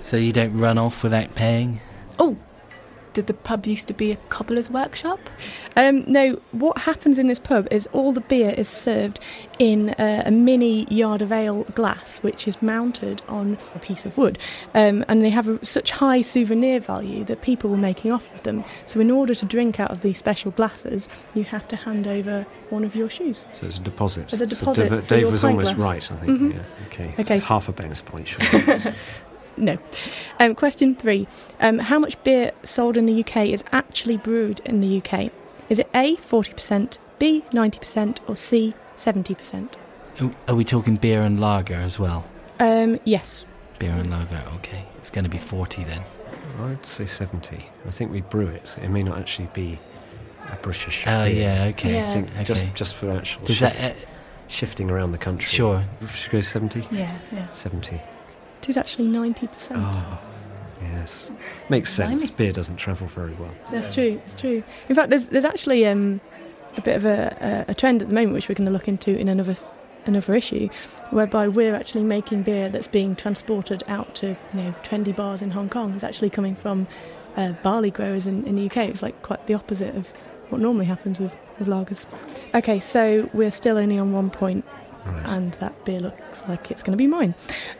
so 0.00 0.16
you 0.16 0.32
don't 0.32 0.58
run 0.58 0.76
off 0.76 1.04
without 1.04 1.32
paying? 1.36 1.80
Oh, 2.18 2.36
did 3.12 3.26
the 3.26 3.34
pub 3.34 3.66
used 3.66 3.88
to 3.88 3.94
be 3.94 4.12
a 4.12 4.16
cobbler's 4.28 4.70
workshop? 4.70 5.18
Um, 5.76 6.04
no, 6.06 6.40
what 6.52 6.78
happens 6.78 7.18
in 7.18 7.26
this 7.26 7.38
pub 7.40 7.66
is 7.70 7.86
all 7.92 8.12
the 8.12 8.20
beer 8.20 8.50
is 8.56 8.68
served 8.68 9.20
in 9.58 9.90
uh, 9.90 10.22
a 10.26 10.30
mini 10.30 10.84
yard 10.92 11.20
of 11.22 11.32
ale 11.32 11.64
glass, 11.74 12.18
which 12.18 12.46
is 12.48 12.60
mounted 12.62 13.20
on 13.28 13.58
a 13.74 13.78
piece 13.78 14.06
of 14.06 14.16
wood. 14.16 14.38
Um, 14.74 15.04
and 15.08 15.22
they 15.22 15.30
have 15.30 15.48
a, 15.48 15.64
such 15.66 15.90
high 15.90 16.22
souvenir 16.22 16.80
value 16.80 17.24
that 17.24 17.42
people 17.42 17.68
were 17.70 17.76
making 17.76 18.12
off 18.12 18.32
of 18.34 18.42
them. 18.44 18.64
So, 18.86 19.00
in 19.00 19.10
order 19.10 19.34
to 19.34 19.44
drink 19.46 19.80
out 19.80 19.90
of 19.90 20.02
these 20.02 20.18
special 20.18 20.50
glasses, 20.52 21.08
you 21.34 21.44
have 21.44 21.66
to 21.68 21.76
hand 21.76 22.06
over 22.06 22.46
one 22.70 22.84
of 22.84 22.94
your 22.94 23.08
shoes. 23.10 23.44
So 23.52 23.66
it's 23.66 23.78
a 23.78 23.82
deposit. 23.82 24.32
As 24.32 24.40
a 24.40 24.48
So 24.48 24.56
deposit 24.56 24.88
Dave, 24.90 25.00
for 25.02 25.08
Dave 25.08 25.20
your 25.22 25.30
was 25.32 25.44
almost 25.44 25.74
glass. 25.76 26.10
right. 26.10 26.12
I 26.12 26.16
think. 26.24 26.40
Mhm. 26.40 26.54
Yeah. 26.54 26.86
Okay. 26.86 27.14
Okay, 27.18 27.34
it's 27.34 27.42
so- 27.42 27.48
half 27.54 27.68
a 27.68 27.72
bonus 27.72 28.00
point. 28.00 28.28
Sure. 28.28 28.94
No. 29.60 29.78
Um, 30.38 30.54
question 30.54 30.94
three 30.96 31.26
um, 31.60 31.78
How 31.78 31.98
much 31.98 32.22
beer 32.24 32.52
sold 32.64 32.96
in 32.96 33.06
the 33.06 33.20
UK 33.24 33.48
is 33.48 33.62
actually 33.72 34.16
brewed 34.16 34.60
in 34.64 34.80
the 34.80 34.98
UK? 35.02 35.30
Is 35.68 35.78
it 35.78 35.88
A, 35.94 36.16
40%, 36.16 36.98
B, 37.18 37.44
90%, 37.52 38.18
or 38.28 38.34
C, 38.36 38.74
70%? 38.96 39.68
Are- 40.20 40.34
Are 40.48 40.54
we 40.54 40.64
talking 40.64 40.96
beer 40.96 41.22
and 41.22 41.38
lager 41.38 41.74
as 41.74 41.98
well? 41.98 42.24
Um, 42.58 42.98
yes. 43.04 43.44
Beer 43.78 43.92
and 43.92 44.10
lager, 44.10 44.42
okay. 44.56 44.84
It's 44.98 45.10
going 45.10 45.24
to 45.24 45.30
be 45.30 45.38
40 45.38 45.84
then. 45.84 46.02
I'd 46.60 46.84
say 46.84 47.06
seventy. 47.06 47.70
I 47.86 47.90
think 47.90 48.10
we 48.12 48.20
brew 48.20 48.48
it. 48.48 48.74
It 48.82 48.88
may 48.90 49.02
not 49.02 49.16
actually 49.16 49.48
be 49.54 49.78
a 50.52 50.56
British. 50.56 51.04
Oh, 51.06 51.24
beer. 51.24 51.34
yeah, 51.42 51.64
okay. 51.70 51.90
I 51.90 52.02
Yeah. 52.02 52.12
think 52.12 52.30
Okay. 52.32 52.44
just 52.44 52.64
just 52.74 52.94
for 52.96 53.10
actual 53.12 53.44
Does 53.46 53.56
shift- 53.56 53.78
that, 53.78 53.92
uh, 53.92 53.98
shifting 54.48 54.90
around 54.90 55.12
the 55.12 55.18
country. 55.18 55.46
sure. 55.46 55.84
Should 56.14 56.32
we 56.32 56.38
go 56.38 56.42
seventy? 56.42 56.86
Yeah, 56.90 57.12
yeah. 57.32 57.48
Seventy. 57.48 58.02
It 58.62 58.68
is 58.68 58.76
actually 58.76 59.08
90%. 59.08 59.72
Oh, 59.76 60.18
yes. 60.82 61.30
Makes 61.68 61.92
sense. 61.92 62.26
Blimey. 62.26 62.36
Beer 62.36 62.52
doesn't 62.52 62.76
travel 62.76 63.06
very 63.06 63.32
well. 63.34 63.52
That's 63.70 63.92
true. 63.92 64.20
It's 64.24 64.34
true. 64.34 64.62
In 64.88 64.94
fact, 64.94 65.10
there's 65.10 65.28
there's 65.28 65.44
actually 65.46 65.86
um, 65.86 66.20
a 66.76 66.82
bit 66.82 66.96
of 66.96 67.04
a, 67.04 67.64
a, 67.68 67.70
a 67.70 67.74
trend 67.74 68.02
at 68.02 68.08
the 68.08 68.14
moment, 68.14 68.34
which 68.34 68.48
we're 68.48 68.54
going 68.54 68.66
to 68.66 68.72
look 68.72 68.88
into 68.88 69.16
in 69.16 69.28
another 69.28 69.56
another 70.06 70.34
issue, 70.34 70.68
whereby 71.10 71.48
we're 71.48 71.74
actually 71.74 72.04
making 72.04 72.42
beer 72.42 72.68
that's 72.68 72.86
being 72.86 73.16
transported 73.16 73.82
out 73.88 74.14
to 74.16 74.28
you 74.28 74.62
know 74.62 74.74
trendy 74.82 75.14
bars 75.14 75.42
in 75.42 75.50
Hong 75.50 75.68
Kong. 75.68 75.94
It's 75.94 76.04
actually 76.04 76.30
coming 76.30 76.54
from 76.54 76.86
uh, 77.36 77.52
barley 77.62 77.90
growers 77.90 78.26
in, 78.26 78.44
in 78.46 78.56
the 78.56 78.66
UK. 78.66 78.88
It's 78.88 79.02
like 79.02 79.20
quite 79.22 79.46
the 79.46 79.54
opposite 79.54 79.94
of 79.96 80.12
what 80.50 80.60
normally 80.60 80.84
happens 80.86 81.20
with, 81.20 81.36
with 81.58 81.68
lagers. 81.68 82.06
Okay, 82.54 82.80
so 82.80 83.28
we're 83.32 83.50
still 83.50 83.78
only 83.78 83.98
on 83.98 84.12
one 84.12 84.30
point, 84.30 84.64
Right. 85.06 85.26
and 85.26 85.52
that 85.54 85.84
beer 85.84 86.00
looks 86.00 86.44
like 86.48 86.70
it's 86.70 86.82
going 86.82 86.92
to 86.92 86.96
be 87.02 87.06
mine. 87.06 87.34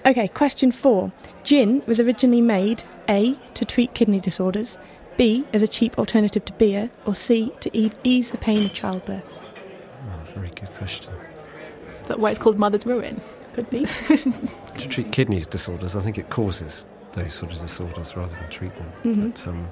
Okay, 0.06 0.28
question 0.28 0.72
four. 0.72 1.12
Gin 1.44 1.82
was 1.86 2.00
originally 2.00 2.40
made 2.40 2.82
A, 3.08 3.34
to 3.54 3.64
treat 3.64 3.92
kidney 3.94 4.20
disorders, 4.20 4.78
B, 5.16 5.44
as 5.52 5.62
a 5.62 5.68
cheap 5.68 5.98
alternative 5.98 6.44
to 6.46 6.52
beer, 6.54 6.90
or 7.04 7.14
C, 7.14 7.52
to 7.60 7.70
e- 7.76 7.92
ease 8.04 8.30
the 8.32 8.38
pain 8.38 8.64
of 8.64 8.72
childbirth. 8.72 9.38
Oh, 10.08 10.32
very 10.34 10.48
good 10.48 10.72
question. 10.74 11.12
Is 12.02 12.08
that 12.08 12.18
why 12.20 12.30
it's 12.30 12.38
called 12.38 12.58
Mother's 12.58 12.86
Ruin? 12.86 13.20
Could 13.52 13.68
be. 13.70 13.86
To 14.78 14.88
treat 14.88 15.12
kidneys 15.12 15.46
disorders, 15.46 15.94
I 15.94 16.00
think 16.00 16.16
it 16.16 16.30
causes 16.30 16.86
those 17.12 17.34
sort 17.34 17.52
of 17.52 17.58
disorders 17.60 18.16
rather 18.16 18.34
than 18.34 18.48
treat 18.48 18.74
them. 18.76 18.90
Mhm. 19.04 19.30
But, 19.34 19.46
um, 19.48 19.68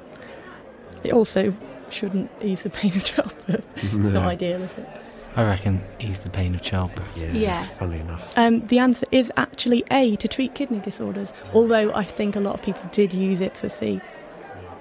It 1.02 1.12
also 1.14 1.54
shouldn't 1.88 2.30
ease 2.42 2.62
the 2.64 2.68
pain 2.70 2.94
of 2.94 3.04
childbirth. 3.04 3.64
It's 3.76 4.12
not 4.12 4.26
ideal, 4.26 4.60
is 4.62 4.74
it? 4.74 4.86
I 5.38 5.44
reckon 5.44 5.80
ease 6.00 6.18
the 6.18 6.30
pain 6.30 6.52
of 6.56 6.62
childbirth. 6.62 7.16
Yeah, 7.16 7.26
Yeah. 7.28 7.62
Funnily 7.78 8.00
enough. 8.00 8.36
Um, 8.36 8.66
the 8.66 8.80
answer 8.80 9.06
is 9.12 9.30
actually 9.36 9.84
A, 9.92 10.16
to 10.16 10.26
treat 10.26 10.56
kidney 10.56 10.80
disorders, 10.80 11.32
although 11.54 11.94
I 11.94 12.02
think 12.02 12.34
a 12.34 12.40
lot 12.40 12.54
of 12.54 12.62
people 12.62 12.82
did 12.90 13.14
use 13.14 13.40
it 13.40 13.56
for 13.56 13.68
C. 13.68 14.00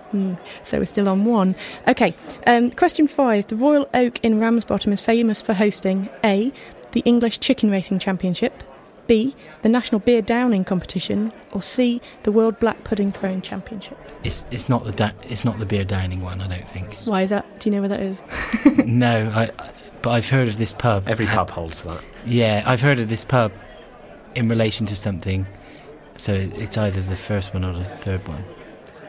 Hmm. 0.09 0.33
So 0.63 0.79
we're 0.79 0.85
still 0.85 1.07
on 1.09 1.25
one. 1.25 1.55
Okay, 1.87 2.15
um, 2.47 2.71
question 2.71 3.07
five. 3.07 3.45
The 3.45 3.55
Royal 3.55 3.87
Oak 3.93 4.19
in 4.23 4.39
Ramsbottom 4.39 4.91
is 4.91 4.99
famous 4.99 5.43
for 5.43 5.53
hosting 5.53 6.09
A, 6.23 6.51
the 6.93 7.01
English 7.01 7.39
Chicken 7.39 7.69
Racing 7.69 7.99
Championship, 7.99 8.63
B, 9.05 9.35
the 9.61 9.69
National 9.69 9.99
Beer 9.99 10.23
Downing 10.23 10.63
Competition, 10.65 11.31
or 11.51 11.61
C, 11.61 12.01
the 12.23 12.31
World 12.31 12.57
Black 12.59 12.83
Pudding 12.83 13.11
Throwing 13.11 13.41
Championship. 13.41 13.97
It's 14.23 14.47
it's 14.49 14.67
not 14.69 14.85
the 14.85 14.91
da- 14.91 15.11
it's 15.29 15.45
not 15.45 15.59
the 15.59 15.67
beer 15.67 15.83
dining 15.83 16.21
one. 16.21 16.41
I 16.41 16.47
don't 16.47 16.67
think. 16.69 16.97
Why 17.05 17.21
is 17.21 17.29
that? 17.29 17.45
Do 17.59 17.69
you 17.69 17.75
know 17.75 17.81
where 17.81 17.89
that 17.89 18.01
is? 18.01 18.21
no, 18.87 19.31
I, 19.35 19.43
I. 19.59 19.71
But 20.01 20.11
I've 20.11 20.29
heard 20.29 20.47
of 20.47 20.57
this 20.57 20.73
pub. 20.73 21.07
Every 21.07 21.25
Ha- 21.25 21.35
pub 21.35 21.49
holds 21.51 21.83
that. 21.83 22.01
Yeah, 22.25 22.63
I've 22.65 22.81
heard 22.81 22.99
of 22.99 23.09
this 23.09 23.25
pub 23.25 23.51
in 24.35 24.47
relation 24.49 24.85
to 24.87 24.95
something. 24.95 25.45
So 26.17 26.33
it's 26.33 26.77
either 26.77 27.01
the 27.01 27.15
first 27.15 27.53
one 27.53 27.63
or 27.63 27.73
the 27.73 27.83
third 27.83 28.27
one. 28.27 28.43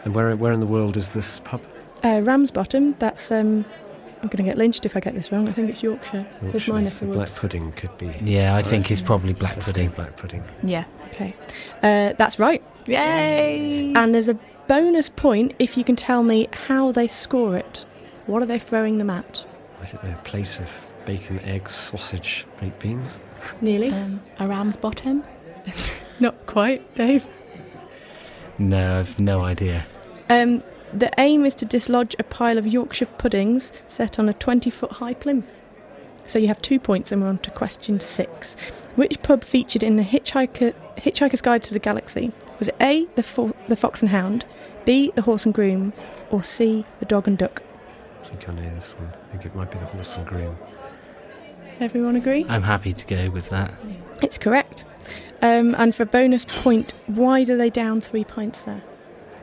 And 0.04 0.14
where, 0.14 0.34
where 0.36 0.52
in 0.52 0.60
the 0.60 0.66
world 0.66 0.96
is 0.96 1.12
this 1.12 1.40
pub? 1.40 1.60
Uh, 2.04 2.20
Ramsbottom, 2.22 2.94
that's. 2.98 3.30
Um, 3.32 3.64
I'm 4.20 4.28
going 4.28 4.38
to 4.38 4.42
get 4.42 4.58
lynched 4.58 4.84
if 4.84 4.96
I 4.96 5.00
get 5.00 5.14
this 5.14 5.30
wrong. 5.30 5.48
I 5.48 5.52
think 5.52 5.70
it's 5.70 5.80
Yorkshire. 5.82 6.26
Yorkshire, 6.42 6.72
my 6.72 6.86
so 6.86 7.06
the 7.06 7.12
black 7.12 7.32
pudding 7.36 7.70
could 7.72 7.96
be. 7.98 8.12
Yeah, 8.20 8.56
I 8.56 8.62
think 8.62 8.90
it's 8.90 9.00
probably 9.00 9.32
black 9.32 9.54
Let's 9.56 9.68
pudding. 9.68 9.90
Black 9.90 10.16
pudding. 10.16 10.42
Yeah. 10.64 10.84
Okay, 11.06 11.36
uh, 11.82 12.14
that's 12.14 12.38
right. 12.40 12.62
Yay! 12.86 13.92
And 13.94 14.14
there's 14.14 14.28
a 14.28 14.34
bonus 14.66 15.08
point 15.08 15.54
if 15.60 15.76
you 15.76 15.84
can 15.84 15.94
tell 15.94 16.24
me 16.24 16.48
how 16.66 16.90
they 16.90 17.06
score 17.06 17.56
it. 17.56 17.84
What 18.26 18.42
are 18.42 18.46
they 18.46 18.58
throwing 18.58 18.98
them 18.98 19.08
at? 19.08 19.46
I 19.80 19.86
think 19.86 20.02
they're 20.02 20.14
a 20.14 20.22
plate 20.24 20.58
of 20.60 20.86
bacon, 21.04 21.38
eggs, 21.40 21.74
sausage, 21.74 22.46
baked 22.60 22.80
beans. 22.80 23.20
Nearly. 23.60 23.90
um, 23.90 24.20
a 24.38 24.46
ram's 24.48 24.76
bottom. 24.76 25.24
Not 26.20 26.46
quite, 26.46 26.94
Dave. 26.94 27.26
No, 28.58 28.96
I've 28.96 29.18
no 29.20 29.42
idea. 29.42 29.86
Um, 30.28 30.62
the 30.92 31.10
aim 31.18 31.44
is 31.44 31.54
to 31.56 31.64
dislodge 31.64 32.16
a 32.18 32.24
pile 32.24 32.58
of 32.58 32.66
Yorkshire 32.66 33.06
puddings 33.06 33.72
set 33.86 34.18
on 34.18 34.28
a 34.28 34.32
20 34.32 34.70
foot 34.70 34.92
high 34.92 35.14
plinth. 35.14 35.46
So 36.26 36.38
you 36.38 36.48
have 36.48 36.60
two 36.60 36.78
points, 36.78 37.10
and 37.12 37.22
we're 37.22 37.28
on 37.28 37.38
to 37.38 37.50
question 37.50 38.00
six. 38.00 38.54
Which 38.96 39.22
pub 39.22 39.44
featured 39.44 39.82
in 39.82 39.96
the 39.96 40.02
Hitchhiker, 40.02 40.74
Hitchhiker's 40.96 41.40
Guide 41.40 41.62
to 41.62 41.72
the 41.72 41.78
Galaxy? 41.78 42.32
Was 42.58 42.68
it 42.68 42.76
A, 42.80 43.06
the, 43.14 43.22
Fo- 43.22 43.54
the 43.68 43.76
Fox 43.76 44.02
and 44.02 44.10
Hound, 44.10 44.44
B, 44.84 45.12
the 45.14 45.22
Horse 45.22 45.46
and 45.46 45.54
Groom, 45.54 45.92
or 46.30 46.42
C, 46.42 46.84
the 46.98 47.06
Dog 47.06 47.28
and 47.28 47.38
Duck? 47.38 47.62
I 48.20 48.24
think 48.24 48.48
I 48.48 48.52
know 48.52 48.74
this 48.74 48.90
one. 48.90 49.12
I 49.12 49.30
think 49.30 49.46
it 49.46 49.54
might 49.54 49.70
be 49.70 49.78
the 49.78 49.86
horse 49.86 50.16
and 50.16 50.26
groom. 50.26 50.56
Everyone 51.80 52.16
agree? 52.16 52.44
I'm 52.48 52.62
happy 52.62 52.92
to 52.92 53.06
go 53.06 53.30
with 53.30 53.50
that. 53.50 53.72
It's 54.22 54.38
correct. 54.38 54.84
Um, 55.42 55.74
and 55.76 55.94
for 55.94 56.02
a 56.02 56.06
bonus 56.06 56.44
point, 56.44 56.94
why 57.06 57.44
do 57.44 57.56
they 57.56 57.70
down 57.70 58.00
three 58.00 58.24
pints 58.24 58.62
there? 58.62 58.82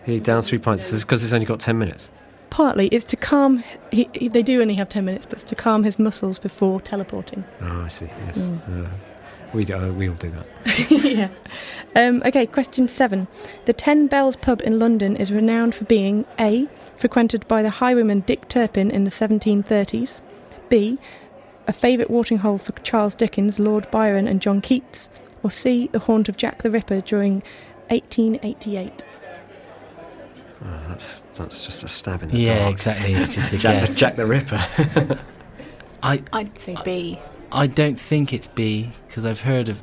He 0.05 0.19
down 0.19 0.41
three 0.41 0.57
pints. 0.59 0.91
Because 0.91 1.21
he's 1.21 1.33
only 1.33 1.45
got 1.45 1.59
ten 1.59 1.77
minutes. 1.79 2.11
Partly, 2.49 2.87
it's 2.87 3.05
to 3.05 3.15
calm. 3.17 3.63
He, 3.91 4.09
he, 4.13 4.27
they 4.27 4.43
do 4.43 4.61
only 4.61 4.75
have 4.75 4.89
ten 4.89 5.05
minutes, 5.05 5.25
but 5.25 5.33
it's 5.33 5.43
to 5.45 5.55
calm 5.55 5.83
his 5.83 5.97
muscles 5.97 6.39
before 6.39 6.81
teleporting. 6.81 7.43
Oh, 7.61 7.81
I 7.81 7.87
see. 7.87 8.07
Yes, 8.27 8.49
uh, 8.49 8.89
we 9.55 9.65
do, 9.65 9.75
uh, 9.75 9.91
we'll 9.91 10.13
do 10.15 10.31
that. 10.31 10.91
yeah. 11.03 11.29
Um, 11.95 12.21
okay, 12.25 12.45
question 12.45 12.87
seven. 12.87 13.27
The 13.65 13.73
Ten 13.73 14.07
Bells 14.07 14.35
pub 14.35 14.61
in 14.63 14.77
London 14.79 15.15
is 15.15 15.31
renowned 15.31 15.73
for 15.75 15.85
being 15.85 16.25
A. 16.39 16.67
frequented 16.97 17.47
by 17.47 17.61
the 17.61 17.69
highwayman 17.69 18.21
Dick 18.21 18.47
Turpin 18.49 18.91
in 18.91 19.03
the 19.05 19.11
1730s, 19.11 20.21
B. 20.69 20.97
a 21.67 21.73
favourite 21.73 22.09
watering 22.11 22.39
hole 22.39 22.57
for 22.57 22.73
Charles 22.83 23.15
Dickens, 23.15 23.59
Lord 23.59 23.89
Byron, 23.91 24.27
and 24.27 24.41
John 24.41 24.61
Keats, 24.61 25.09
or 25.43 25.49
C. 25.51 25.87
the 25.91 25.99
haunt 25.99 26.27
of 26.29 26.37
Jack 26.37 26.61
the 26.63 26.69
Ripper 26.69 27.01
during 27.01 27.43
1888. 27.89 29.03
Oh, 30.63 30.67
that's 30.87 31.23
that's 31.35 31.65
just 31.65 31.83
a 31.83 31.87
stab 31.87 32.23
in 32.23 32.29
the 32.29 32.37
Yeah, 32.39 32.59
dark. 32.59 32.71
exactly. 32.73 33.13
It's 33.13 33.35
just 33.35 33.53
a 33.53 33.57
Jack, 33.57 33.87
the. 33.87 33.93
Jack 33.93 34.15
the 34.15 34.25
Ripper. 34.25 34.65
I 36.03 36.23
I'd 36.33 36.57
say 36.59 36.75
B. 36.83 37.19
I 37.55 37.67
don't 37.67 37.99
think 37.99 38.33
it's 38.33 38.47
B 38.47 38.89
because 39.07 39.25
I've 39.25 39.41
heard 39.41 39.69
of. 39.69 39.81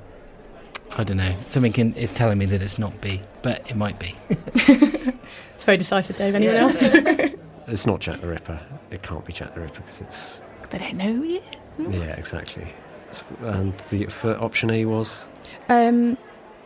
I 0.97 1.05
don't 1.05 1.17
know. 1.17 1.35
Something 1.47 1.73
can, 1.73 1.95
is 1.95 2.15
telling 2.15 2.37
me 2.39 2.45
that 2.47 2.61
it's 2.61 2.79
not 2.79 3.01
B, 3.01 3.23
but 3.43 3.69
it 3.71 3.77
might 3.77 3.99
be. 3.99 4.15
It's 5.55 5.65
very 5.65 5.77
decisive, 5.79 6.17
Dave. 6.17 6.35
Anyone 6.35 6.57
else? 6.57 6.77
it's 7.69 7.87
not 7.87 8.01
Jack 8.01 8.21
the 8.21 8.27
Ripper. 8.27 8.59
It 8.91 9.03
can't 9.03 9.25
be 9.25 9.33
Jack 9.33 9.55
the 9.55 9.61
Ripper 9.61 9.81
because 9.81 10.01
it's 10.01 10.43
They 10.71 10.79
don't 10.79 10.95
know 10.97 11.23
yet. 11.23 11.61
yeah, 11.79 12.17
exactly. 12.17 12.67
And 13.43 13.73
the 13.91 14.07
for 14.07 14.35
option 14.43 14.73
A 14.73 14.85
was 14.87 15.29
um, 15.69 16.19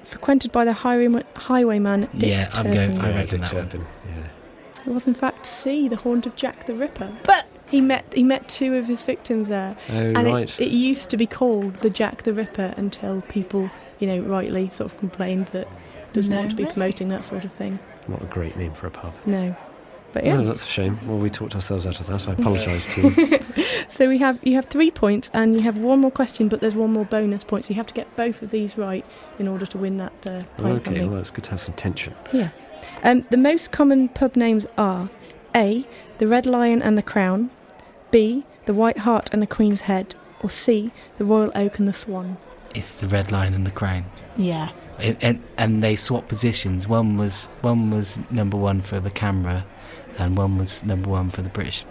frequented 0.04 0.50
by 0.50 0.64
the 0.64 0.72
highwayman, 0.72 1.24
highwayman 1.34 2.08
Dick 2.16 2.30
Yeah, 2.30 2.48
I'm 2.54 2.64
Turpin. 2.64 2.72
going- 2.72 3.00
I 3.02 3.10
yeah, 3.10 3.16
reckon 3.16 3.40
Dick 3.40 3.50
that 3.50 3.54
one. 3.56 3.64
Turpin. 3.68 3.86
Yeah. 4.08 4.86
It 4.86 4.94
was 4.94 5.06
in 5.06 5.12
fact 5.14 5.44
C, 5.44 5.88
the 5.88 5.96
haunt 5.96 6.24
of 6.26 6.34
Jack 6.36 6.64
the 6.64 6.74
Ripper. 6.74 7.14
But 7.24 7.45
He 7.68 7.80
met 7.80 8.04
he 8.14 8.22
met 8.22 8.48
two 8.48 8.74
of 8.74 8.86
his 8.86 9.02
victims 9.02 9.48
there, 9.48 9.76
Oh 9.90 9.94
and 9.94 10.24
right. 10.26 10.48
it, 10.60 10.66
it 10.66 10.70
used 10.70 11.10
to 11.10 11.16
be 11.16 11.26
called 11.26 11.74
the 11.76 11.90
Jack 11.90 12.22
the 12.22 12.32
Ripper 12.32 12.74
until 12.76 13.22
people, 13.22 13.70
you 13.98 14.06
know, 14.06 14.20
rightly 14.20 14.68
sort 14.68 14.92
of 14.92 14.98
complained 14.98 15.46
that 15.48 15.68
doesn't 16.12 16.30
No 16.30 16.38
want 16.38 16.50
to 16.50 16.56
be 16.56 16.64
promoting 16.64 17.08
that 17.08 17.24
sort 17.24 17.44
of 17.44 17.52
thing. 17.52 17.78
Not 18.08 18.22
a 18.22 18.26
great 18.26 18.56
name 18.56 18.72
for 18.72 18.86
a 18.86 18.90
pub. 18.90 19.12
No, 19.26 19.56
but 20.12 20.24
Yeah, 20.24 20.38
yeah. 20.38 20.44
that's 20.44 20.62
a 20.64 20.68
shame. 20.68 20.98
Well, 21.06 21.18
we 21.18 21.28
talked 21.28 21.56
ourselves 21.56 21.86
out 21.88 21.98
of 21.98 22.06
that. 22.06 22.28
I 22.28 22.32
apologise 22.38 22.86
to 22.94 23.08
you. 23.08 23.64
so 23.88 24.08
we 24.08 24.18
have 24.18 24.38
you 24.44 24.54
have 24.54 24.66
three 24.66 24.92
points, 24.92 25.28
and 25.34 25.54
you 25.54 25.60
have 25.62 25.76
one 25.76 25.98
more 25.98 26.12
question, 26.12 26.46
but 26.48 26.60
there's 26.60 26.76
one 26.76 26.92
more 26.92 27.04
bonus 27.04 27.42
point. 27.42 27.64
So 27.64 27.70
you 27.70 27.74
have 27.76 27.86
to 27.88 27.94
get 27.94 28.14
both 28.14 28.42
of 28.42 28.50
these 28.52 28.78
right 28.78 29.04
in 29.40 29.48
order 29.48 29.66
to 29.66 29.76
win 29.76 29.96
that 29.96 30.26
uh, 30.26 30.42
point 30.56 30.86
okay, 30.88 31.04
well, 31.04 31.18
it's 31.18 31.32
good 31.32 31.44
to 31.44 31.50
have 31.50 31.60
some 31.60 31.74
tension. 31.74 32.14
Yeah. 32.32 32.50
Um, 33.02 33.22
the 33.30 33.36
most 33.36 33.72
common 33.72 34.08
pub 34.08 34.36
names 34.36 34.66
are 34.78 35.10
A. 35.54 35.84
The 36.18 36.26
Red 36.28 36.46
Lion 36.46 36.80
and 36.80 36.96
the 36.96 37.02
Crown, 37.02 37.50
B. 38.10 38.44
The 38.66 38.74
White 38.74 38.98
Hart 38.98 39.30
and 39.32 39.40
the 39.40 39.46
Queen's 39.46 39.82
Head, 39.82 40.14
or 40.40 40.50
C. 40.50 40.90
The 41.18 41.24
Royal 41.24 41.52
Oak 41.54 41.78
and 41.78 41.86
the 41.86 41.92
Swan. 41.92 42.36
It's 42.74 42.92
the 42.92 43.06
red 43.06 43.30
Lion 43.32 43.54
and 43.54 43.64
the 43.66 43.70
crown. 43.70 44.04
yeah, 44.36 44.70
It, 44.98 45.16
and 45.22 45.42
and 45.56 45.82
they 45.82 45.96
swap 45.96 46.28
positions. 46.28 46.86
One 46.88 47.16
was 47.16 47.46
one 47.62 47.90
was 47.90 48.18
number 48.30 48.56
one 48.56 48.80
for 48.80 49.00
the 49.00 49.10
camera, 49.10 49.64
and 50.18 50.36
one 50.36 50.58
was 50.58 50.84
number 50.84 51.08
one 51.08 51.30
for 51.30 51.42
the 51.42 51.48
British 51.48 51.84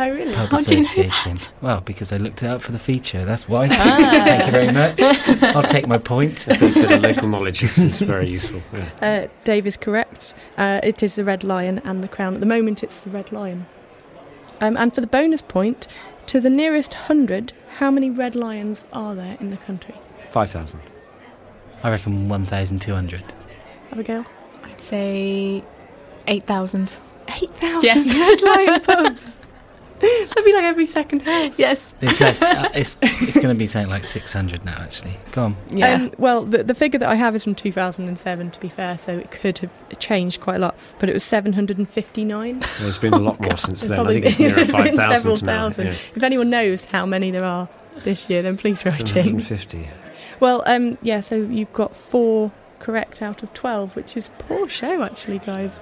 Oh, 0.00 0.08
really? 0.08 0.32
Pub 0.32 0.48
How 0.50 0.58
do 0.58 0.70
you 0.70 0.76
know 0.76 0.80
Association. 0.82 1.38
Well, 1.60 1.80
because 1.80 2.12
I 2.12 2.18
looked 2.18 2.44
it 2.44 2.46
up 2.46 2.62
for 2.62 2.70
the 2.70 2.78
feature. 2.78 3.24
That's 3.24 3.48
why. 3.48 3.66
Ah. 3.68 3.96
Thank 4.24 4.46
you 4.46 4.52
very 4.52 4.70
much. 4.72 5.00
I'll 5.56 5.62
take 5.64 5.88
my 5.88 5.98
point. 5.98 6.46
A 6.46 6.50
bit, 6.56 6.74
bit 6.74 6.92
of 6.92 7.02
local 7.02 7.26
knowledge 7.28 7.64
is, 7.64 7.78
is 7.78 8.00
very 8.00 8.28
useful. 8.28 8.62
Yeah. 8.72 8.88
Uh, 9.02 9.28
Dave 9.42 9.66
is 9.66 9.76
correct. 9.76 10.34
Uh, 10.56 10.78
it 10.84 11.02
is 11.02 11.16
the 11.16 11.24
Red 11.24 11.42
Lion 11.42 11.80
and 11.80 12.04
the 12.04 12.06
Crown. 12.06 12.34
At 12.34 12.38
the 12.40 12.46
moment, 12.46 12.84
it's 12.84 13.00
the 13.00 13.10
Red 13.10 13.32
Lion. 13.32 13.66
Um, 14.60 14.76
and 14.76 14.94
for 14.94 15.00
the 15.00 15.06
bonus 15.06 15.42
point, 15.42 15.86
to 16.26 16.40
the 16.40 16.50
nearest 16.50 16.94
hundred, 16.94 17.52
how 17.78 17.90
many 17.90 18.10
Red 18.10 18.34
Lions 18.36 18.84
are 18.92 19.14
there 19.14 19.36
in 19.40 19.50
the 19.50 19.56
country? 19.56 19.94
Five 20.30 20.50
thousand. 20.50 20.80
I 21.82 21.90
reckon 21.90 22.28
one 22.28 22.44
thousand 22.44 22.80
two 22.82 22.94
hundred. 22.94 23.22
Abigail? 23.92 24.24
I'd 24.64 24.80
say 24.80 25.62
eight 26.26 26.44
thousand. 26.46 26.92
8,000 27.30 27.82
Yes. 27.82 28.14
Red 28.14 28.40
Lion 28.40 28.80
pubs. 28.84 29.36
That'd 30.28 30.44
be 30.44 30.52
like 30.52 30.64
every 30.64 30.86
second 30.86 31.22
house. 31.22 31.58
Yes. 31.58 31.94
It's 32.00 32.20
less. 32.20 32.40
Uh, 32.42 32.68
it's 32.74 32.98
it's 33.02 33.36
going 33.36 33.48
to 33.48 33.54
be 33.54 33.66
something 33.72 33.90
like 33.90 34.04
six 34.04 34.32
hundred 34.32 34.64
now. 34.64 34.76
Actually, 34.78 35.16
go 35.32 35.44
on. 35.44 35.56
Yeah. 35.70 35.94
Um, 35.94 36.12
well, 36.18 36.44
the, 36.44 36.62
the 36.62 36.74
figure 36.74 36.98
that 37.00 37.08
I 37.08 37.14
have 37.16 37.34
is 37.34 37.44
from 37.44 37.54
2007, 37.54 38.50
to 38.52 38.60
be 38.60 38.68
fair, 38.68 38.96
so 38.98 39.16
it 39.18 39.30
could 39.30 39.58
have 39.58 39.70
changed 39.98 40.40
quite 40.40 40.56
a 40.56 40.60
lot. 40.60 40.76
But 40.98 41.08
it 41.08 41.14
was 41.14 41.24
759. 41.24 42.60
There's 42.80 42.98
been 42.98 43.12
a 43.14 43.18
lot 43.18 43.40
more 43.40 43.56
since 43.56 43.80
There's 43.80 43.88
then. 43.90 44.06
I 44.06 44.12
think 44.12 44.26
it's 44.26 44.38
been- 44.38 44.46
nearer 44.48 44.64
there's 44.64 44.70
been 44.72 44.96
several 44.96 45.36
thousand 45.36 45.46
now. 45.46 45.68
thousand. 45.68 45.86
Yeah. 45.86 45.92
If 46.16 46.22
anyone 46.22 46.50
knows 46.50 46.84
how 46.84 47.06
many 47.06 47.30
there 47.30 47.44
are 47.44 47.68
this 48.04 48.28
year, 48.30 48.42
then 48.42 48.56
please 48.56 48.84
write 48.84 49.00
in. 49.00 49.06
750. 49.40 49.88
Well, 50.40 50.62
um, 50.66 50.96
yeah, 51.02 51.20
so 51.20 51.36
you've 51.36 51.72
got 51.72 51.96
four 51.96 52.52
correct 52.78 53.22
out 53.22 53.42
of 53.42 53.52
12, 53.54 53.96
which 53.96 54.16
is 54.16 54.30
poor 54.38 54.68
show, 54.68 55.02
actually, 55.02 55.40
guys. 55.40 55.80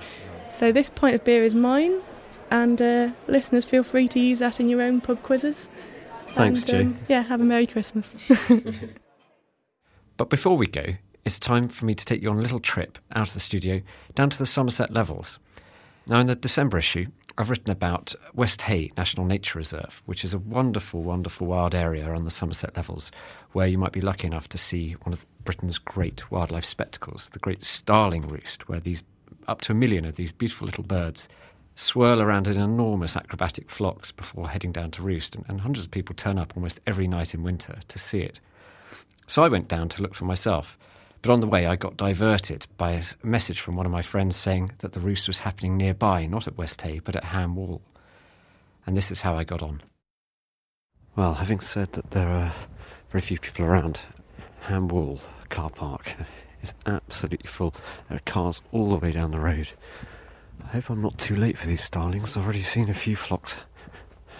So 0.50 0.72
this 0.72 0.88
pint 0.88 1.14
of 1.14 1.24
beer 1.24 1.42
is 1.44 1.54
mine, 1.54 2.00
and 2.50 2.80
uh, 2.80 3.10
listeners, 3.28 3.64
feel 3.64 3.82
free 3.82 4.08
to 4.08 4.20
use 4.20 4.38
that 4.40 4.60
in 4.60 4.68
your 4.68 4.82
own 4.82 5.00
pub 5.00 5.22
quizzes. 5.22 5.68
Thanks, 6.30 6.60
and, 6.64 6.68
Joe. 6.68 6.80
um, 6.80 6.96
yeah, 7.08 7.22
have 7.22 7.40
a 7.40 7.44
Merry 7.44 7.66
Christmas. 7.66 8.14
But 10.16 10.30
before 10.30 10.56
we 10.56 10.66
go, 10.66 10.94
it's 11.24 11.38
time 11.38 11.68
for 11.68 11.84
me 11.84 11.94
to 11.94 12.04
take 12.04 12.22
you 12.22 12.30
on 12.30 12.38
a 12.38 12.42
little 12.42 12.60
trip 12.60 12.98
out 13.14 13.28
of 13.28 13.34
the 13.34 13.40
studio 13.40 13.82
down 14.14 14.30
to 14.30 14.38
the 14.38 14.46
Somerset 14.46 14.92
Levels. 14.92 15.38
Now, 16.06 16.20
in 16.20 16.26
the 16.26 16.36
December 16.36 16.78
issue, 16.78 17.06
I've 17.36 17.50
written 17.50 17.70
about 17.70 18.14
Westhay 18.34 18.96
National 18.96 19.26
Nature 19.26 19.58
Reserve, 19.58 20.02
which 20.06 20.24
is 20.24 20.32
a 20.32 20.38
wonderful, 20.38 21.02
wonderful 21.02 21.48
wild 21.48 21.74
area 21.74 22.08
on 22.14 22.24
the 22.24 22.30
Somerset 22.30 22.76
Levels 22.76 23.10
where 23.52 23.66
you 23.66 23.76
might 23.76 23.92
be 23.92 24.00
lucky 24.00 24.26
enough 24.26 24.48
to 24.50 24.58
see 24.58 24.92
one 25.02 25.12
of 25.12 25.26
Britain's 25.44 25.78
great 25.78 26.30
wildlife 26.30 26.64
spectacles, 26.64 27.28
the 27.32 27.38
Great 27.38 27.62
Starling 27.62 28.26
Roost, 28.28 28.68
where 28.68 28.80
these 28.80 29.02
up 29.48 29.60
to 29.62 29.72
a 29.72 29.74
million 29.74 30.04
of 30.04 30.16
these 30.16 30.32
beautiful 30.32 30.64
little 30.66 30.84
birds 30.84 31.28
swirl 31.76 32.20
around 32.20 32.48
in 32.48 32.60
enormous 32.60 33.16
acrobatic 33.16 33.70
flocks 33.70 34.10
before 34.10 34.48
heading 34.48 34.72
down 34.72 34.90
to 34.92 35.02
roost, 35.02 35.36
and, 35.36 35.44
and 35.46 35.60
hundreds 35.60 35.84
of 35.84 35.92
people 35.92 36.14
turn 36.14 36.38
up 36.38 36.56
almost 36.56 36.80
every 36.86 37.06
night 37.06 37.34
in 37.34 37.42
winter 37.42 37.78
to 37.86 37.98
see 37.98 38.20
it. 38.20 38.40
So 39.28 39.44
I 39.44 39.48
went 39.48 39.68
down 39.68 39.88
to 39.90 40.02
look 40.02 40.14
for 40.14 40.24
myself. 40.24 40.78
But 41.22 41.32
on 41.32 41.40
the 41.40 41.46
way, 41.46 41.66
I 41.66 41.76
got 41.76 41.96
diverted 41.96 42.66
by 42.76 42.92
a 42.92 43.04
message 43.22 43.60
from 43.60 43.76
one 43.76 43.86
of 43.86 43.92
my 43.92 44.02
friends 44.02 44.36
saying 44.36 44.72
that 44.78 44.92
the 44.92 45.00
roost 45.00 45.28
was 45.28 45.40
happening 45.40 45.76
nearby, 45.76 46.26
not 46.26 46.46
at 46.46 46.56
Westhay, 46.56 47.02
but 47.02 47.16
at 47.16 47.24
Ham 47.24 47.56
Wall. 47.56 47.82
And 48.86 48.96
this 48.96 49.10
is 49.10 49.22
how 49.22 49.36
I 49.36 49.44
got 49.44 49.62
on. 49.62 49.82
Well, 51.16 51.34
having 51.34 51.60
said 51.60 51.92
that 51.92 52.10
there 52.12 52.28
are 52.28 52.52
very 53.10 53.22
few 53.22 53.38
people 53.38 53.64
around, 53.64 54.00
Ham 54.62 54.88
Wall 54.88 55.20
car 55.48 55.70
park 55.70 56.14
is 56.62 56.74
absolutely 56.86 57.48
full. 57.48 57.74
There 58.08 58.18
are 58.18 58.30
cars 58.30 58.62
all 58.72 58.90
the 58.90 58.96
way 58.96 59.12
down 59.12 59.30
the 59.30 59.40
road. 59.40 59.72
I 60.66 60.80
hope 60.80 60.90
I'm 60.90 61.00
not 61.00 61.16
too 61.16 61.36
late 61.36 61.56
for 61.56 61.68
these 61.68 61.84
starlings. 61.84 62.36
I've 62.36 62.44
already 62.44 62.62
seen 62.62 62.90
a 62.90 62.94
few 62.94 63.14
flocks 63.14 63.58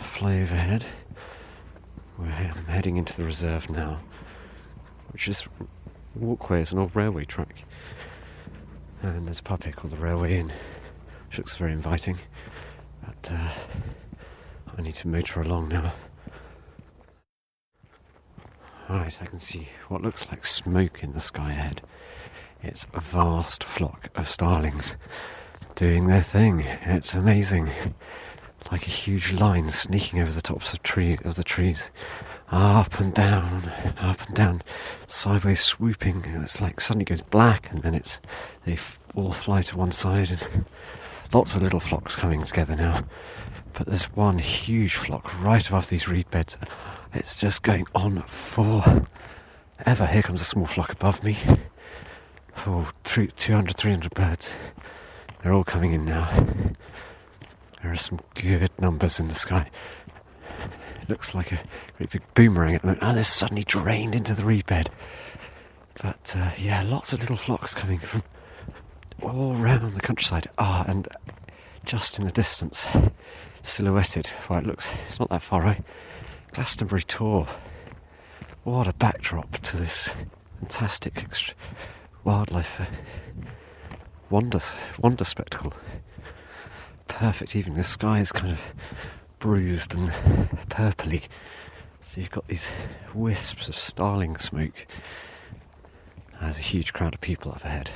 fly 0.00 0.40
overhead. 0.40 0.84
We're 2.18 2.26
he- 2.30 2.48
I'm 2.48 2.66
heading 2.66 2.96
into 2.96 3.16
the 3.16 3.22
reserve 3.22 3.70
now, 3.70 4.00
which 5.12 5.28
is 5.28 5.44
walkway 6.16 6.62
is 6.62 6.72
an 6.72 6.80
old 6.80 6.96
railway 6.96 7.24
track. 7.24 7.62
And 9.02 9.26
there's 9.26 9.38
a 9.38 9.42
pub 9.44 9.62
here 9.62 9.72
called 9.72 9.92
the 9.92 9.98
Railway 9.98 10.36
Inn, 10.36 10.52
which 11.28 11.38
looks 11.38 11.54
very 11.54 11.70
inviting. 11.72 12.18
But 13.04 13.32
uh, 13.32 13.50
I 14.76 14.82
need 14.82 14.96
to 14.96 15.08
motor 15.08 15.40
along 15.40 15.68
now. 15.68 15.92
Right, 18.88 19.22
I 19.22 19.26
can 19.26 19.38
see 19.38 19.68
what 19.88 20.02
looks 20.02 20.26
like 20.28 20.44
smoke 20.44 21.04
in 21.04 21.12
the 21.12 21.20
sky 21.20 21.52
ahead. 21.52 21.82
It's 22.62 22.84
a 22.92 23.00
vast 23.00 23.62
flock 23.62 24.08
of 24.16 24.28
starlings 24.28 24.96
doing 25.76 26.06
their 26.08 26.22
thing. 26.22 26.60
It's 26.60 27.14
amazing. 27.14 27.70
Like 28.72 28.86
a 28.86 28.90
huge 28.90 29.32
line 29.32 29.68
sneaking 29.70 30.20
over 30.20 30.32
the 30.32 30.40
tops 30.40 30.72
of 30.72 30.82
tree 30.82 31.18
of 31.22 31.36
the 31.36 31.44
trees. 31.44 31.90
Up 32.50 32.98
and 32.98 33.12
down, 33.12 33.70
up 33.98 34.26
and 34.26 34.34
down, 34.34 34.62
sideways 35.06 35.60
swooping. 35.60 36.24
It's 36.42 36.60
like 36.60 36.80
suddenly 36.80 37.04
goes 37.04 37.20
black, 37.20 37.70
and 37.70 37.82
then 37.82 37.94
it's 37.94 38.20
they 38.64 38.72
f- 38.72 38.98
all 39.14 39.32
fly 39.32 39.62
to 39.62 39.76
one 39.76 39.92
side, 39.92 40.30
and 40.30 40.64
lots 41.32 41.54
of 41.54 41.62
little 41.62 41.80
flocks 41.80 42.16
coming 42.16 42.42
together 42.42 42.74
now. 42.74 43.02
But 43.74 43.86
there's 43.86 44.06
one 44.06 44.38
huge 44.38 44.94
flock 44.94 45.40
right 45.42 45.68
above 45.68 45.88
these 45.88 46.08
reed 46.08 46.30
beds. 46.30 46.56
It's 47.12 47.38
just 47.38 47.62
going 47.62 47.86
on 47.94 48.22
for 48.22 49.06
ever. 49.84 50.06
Here 50.06 50.22
comes 50.22 50.40
a 50.40 50.46
small 50.46 50.66
flock 50.66 50.92
above 50.92 51.22
me. 51.22 51.36
Oh, 52.66 52.90
200, 53.04 53.76
300 53.76 54.14
birds. 54.14 54.50
They're 55.46 55.54
all 55.54 55.62
coming 55.62 55.92
in 55.92 56.04
now. 56.04 56.28
There 57.80 57.92
are 57.92 57.94
some 57.94 58.18
good 58.34 58.68
numbers 58.80 59.20
in 59.20 59.28
the 59.28 59.34
sky. 59.36 59.70
It 61.00 61.08
looks 61.08 61.36
like 61.36 61.52
a 61.52 61.60
great 61.96 62.10
big 62.10 62.22
boomerang 62.34 62.74
at 62.74 62.80
the 62.80 62.88
moment. 62.88 63.04
And 63.04 63.16
they're 63.16 63.22
suddenly 63.22 63.62
drained 63.62 64.16
into 64.16 64.34
the 64.34 64.44
reed 64.44 64.66
bed. 64.66 64.90
But 66.02 66.34
uh, 66.36 66.50
yeah, 66.58 66.82
lots 66.82 67.12
of 67.12 67.20
little 67.20 67.36
flocks 67.36 67.74
coming 67.74 68.00
from 68.00 68.24
all 69.22 69.54
round 69.54 69.94
the 69.94 70.00
countryside. 70.00 70.48
Ah, 70.58 70.84
and 70.88 71.06
just 71.84 72.18
in 72.18 72.24
the 72.24 72.32
distance, 72.32 72.84
silhouetted, 73.62 74.28
well, 74.50 74.58
it 74.58 74.66
looks, 74.66 74.92
it's 75.04 75.20
not 75.20 75.30
that 75.30 75.42
far 75.42 75.62
away, 75.62 75.80
Glastonbury 76.54 77.04
Tor. 77.04 77.46
What 78.64 78.88
a 78.88 78.92
backdrop 78.94 79.58
to 79.58 79.76
this 79.76 80.12
fantastic 80.58 81.24
wildlife 82.24 82.80
uh, 82.80 82.86
wonder, 84.30 84.60
wonder 85.00 85.24
spectacle. 85.24 85.72
Perfect 87.08 87.54
evening. 87.54 87.76
The 87.76 87.84
sky 87.84 88.18
is 88.20 88.32
kind 88.32 88.52
of 88.52 88.60
bruised 89.38 89.94
and 89.94 90.10
purpley. 90.68 91.24
So 92.00 92.20
you've 92.20 92.30
got 92.30 92.46
these 92.48 92.68
wisps 93.14 93.68
of 93.68 93.74
starling 93.74 94.36
smoke. 94.36 94.86
There's 96.40 96.58
a 96.58 96.62
huge 96.62 96.92
crowd 96.92 97.14
of 97.14 97.20
people 97.20 97.52
up 97.52 97.64
ahead. 97.64 97.90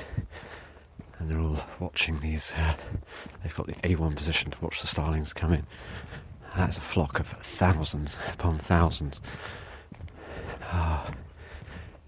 And 1.18 1.28
they're 1.28 1.40
all 1.40 1.60
watching 1.78 2.20
these. 2.20 2.54
Uh, 2.56 2.74
they've 3.42 3.54
got 3.54 3.66
the 3.66 3.74
A1 3.74 4.16
position 4.16 4.50
to 4.50 4.60
watch 4.60 4.80
the 4.80 4.86
starlings 4.86 5.32
come 5.32 5.52
in. 5.52 5.66
That's 6.56 6.78
a 6.78 6.80
flock 6.80 7.20
of 7.20 7.28
thousands 7.28 8.18
upon 8.32 8.58
thousands. 8.58 9.20
Ah, 10.72 11.10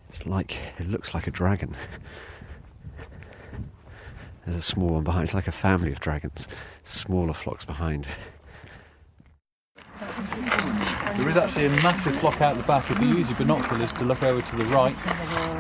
it's 0.09 0.27
like, 0.27 0.59
it 0.79 0.89
looks 0.89 1.15
like 1.15 1.27
a 1.27 1.31
dragon. 1.31 1.77
There's 4.45 4.57
a 4.57 4.63
small 4.63 4.91
one 4.91 5.05
behind. 5.05 5.25
It's 5.25 5.35
like 5.35 5.49
a 5.49 5.53
family 5.53 5.93
of 5.93 6.01
dragons. 6.01 6.49
Smaller 6.83 7.33
flocks 7.33 7.65
behind. 7.65 8.07
There 11.17 11.29
is 11.29 11.37
actually 11.37 11.67
a 11.67 11.71
massive 11.83 12.17
flock 12.17 12.41
out 12.41 12.57
the 12.57 12.63
back. 12.65 12.91
If 12.91 13.01
you 13.01 13.09
use 13.09 13.29
your 13.29 13.39
binoculars 13.39 13.93
to 13.93 14.05
look 14.05 14.23
over 14.23 14.43
to 14.43 14.57
the 14.57 14.65
right, 14.65 14.97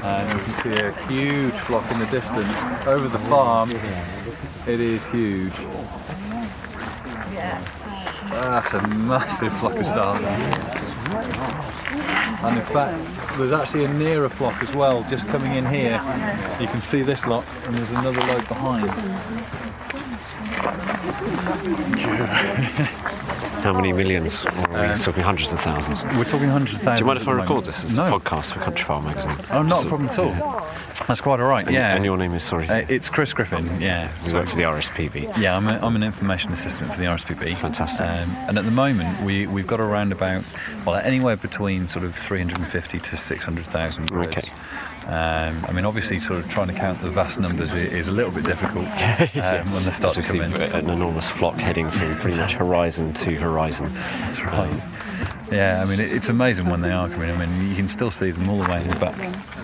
and 0.04 0.32
you 0.32 0.44
can 0.44 0.54
see 0.62 0.74
a 0.74 0.92
huge 1.06 1.54
flock 1.54 1.88
in 1.92 1.98
the 2.00 2.06
distance. 2.06 2.86
Over 2.86 3.06
the 3.06 3.20
farm, 3.20 3.70
it 3.70 4.80
is 4.80 5.06
huge. 5.06 5.54
That's 8.30 8.72
a 8.72 8.86
massive 8.88 9.52
flock 9.52 9.76
of 9.76 9.86
starlings. 9.86 11.71
And 12.44 12.56
in 12.56 12.64
fact, 12.64 13.12
there's 13.36 13.52
actually 13.52 13.84
a 13.84 13.94
nearer 13.94 14.28
flock 14.28 14.62
as 14.62 14.74
well, 14.74 15.04
just 15.04 15.28
coming 15.28 15.54
in 15.54 15.64
here. 15.66 16.00
You 16.60 16.66
can 16.66 16.80
see 16.80 17.02
this 17.02 17.26
lot, 17.26 17.44
and 17.66 17.74
there's 17.74 17.90
another 17.90 18.20
load 18.20 18.48
behind. 18.48 18.88
How 23.62 23.72
many 23.72 23.92
millions? 23.92 24.44
Are 24.44 24.52
we 24.70 24.74
uh, 24.74 24.96
talking 24.96 25.22
hundreds 25.22 25.52
of 25.52 25.60
thousands? 25.60 26.02
We're 26.02 26.24
talking 26.24 26.48
hundreds 26.48 26.74
of 26.74 26.82
thousands. 26.82 26.98
Do 26.98 27.04
you 27.04 27.06
mind 27.06 27.20
if 27.20 27.28
I 27.28 27.32
record 27.32 27.64
this 27.64 27.84
as 27.84 27.96
no. 27.96 28.16
a 28.16 28.18
podcast 28.18 28.52
for 28.52 28.58
Countryfile 28.58 29.04
magazine? 29.04 29.36
Oh, 29.52 29.62
not 29.62 29.70
Just 29.70 29.84
a 29.84 29.88
problem 29.88 30.08
at 30.08 30.18
all. 30.18 30.61
That's 31.06 31.20
quite 31.20 31.40
all 31.40 31.48
right. 31.48 31.66
And, 31.66 31.74
yeah. 31.74 31.94
and 31.94 32.04
your 32.04 32.16
name 32.16 32.34
is, 32.34 32.42
sorry? 32.42 32.68
Uh, 32.68 32.84
it's 32.88 33.08
Chris 33.08 33.32
Griffin. 33.32 33.80
Yeah. 33.80 34.12
you 34.24 34.34
work 34.34 34.48
for 34.48 34.56
the 34.56 34.62
RSPB. 34.62 35.38
Yeah, 35.38 35.56
I'm, 35.56 35.66
a, 35.66 35.78
I'm 35.82 35.96
an 35.96 36.02
information 36.02 36.52
assistant 36.52 36.90
for 36.92 36.98
the 36.98 37.06
RSPB. 37.06 37.56
Fantastic. 37.56 38.06
Um, 38.06 38.30
and 38.48 38.58
at 38.58 38.64
the 38.64 38.70
moment, 38.70 39.22
we, 39.22 39.46
we've 39.46 39.66
got 39.66 39.80
around 39.80 40.12
about, 40.12 40.44
well, 40.86 40.96
anywhere 40.96 41.36
between 41.36 41.88
sort 41.88 42.04
of 42.04 42.14
350 42.14 42.98
to 42.98 43.16
600,000 43.16 44.10
birds. 44.10 44.36
Okay. 44.36 44.52
Um, 45.06 45.64
I 45.66 45.72
mean, 45.72 45.84
obviously, 45.84 46.20
sort 46.20 46.38
of 46.38 46.48
trying 46.48 46.68
to 46.68 46.74
count 46.74 47.02
the 47.02 47.10
vast 47.10 47.40
numbers 47.40 47.74
is 47.74 48.06
a 48.06 48.12
little 48.12 48.30
bit 48.30 48.44
difficult 48.44 48.86
um, 49.36 49.72
when 49.72 49.84
they 49.84 49.90
start 49.90 50.14
to 50.14 50.22
come 50.22 50.40
in. 50.40 50.54
an 50.54 50.88
enormous 50.88 51.28
flock 51.28 51.56
heading 51.56 51.90
from 51.90 52.14
pretty 52.18 52.36
much 52.36 52.54
horizon 52.54 53.12
to 53.14 53.34
horizon. 53.34 53.92
That's 53.92 54.44
right. 54.44 54.92
Yeah, 55.50 55.82
I 55.82 55.86
mean, 55.86 56.00
it, 56.00 56.12
it's 56.12 56.28
amazing 56.28 56.68
when 56.70 56.80
they 56.80 56.92
are 56.92 57.08
coming. 57.08 57.30
I 57.30 57.46
mean, 57.46 57.68
you 57.68 57.74
can 57.74 57.88
still 57.88 58.10
see 58.12 58.30
them 58.30 58.48
all 58.48 58.62
the 58.62 58.70
way 58.70 58.80
in 58.80 58.88
the 58.88 58.96
back, 58.96 59.18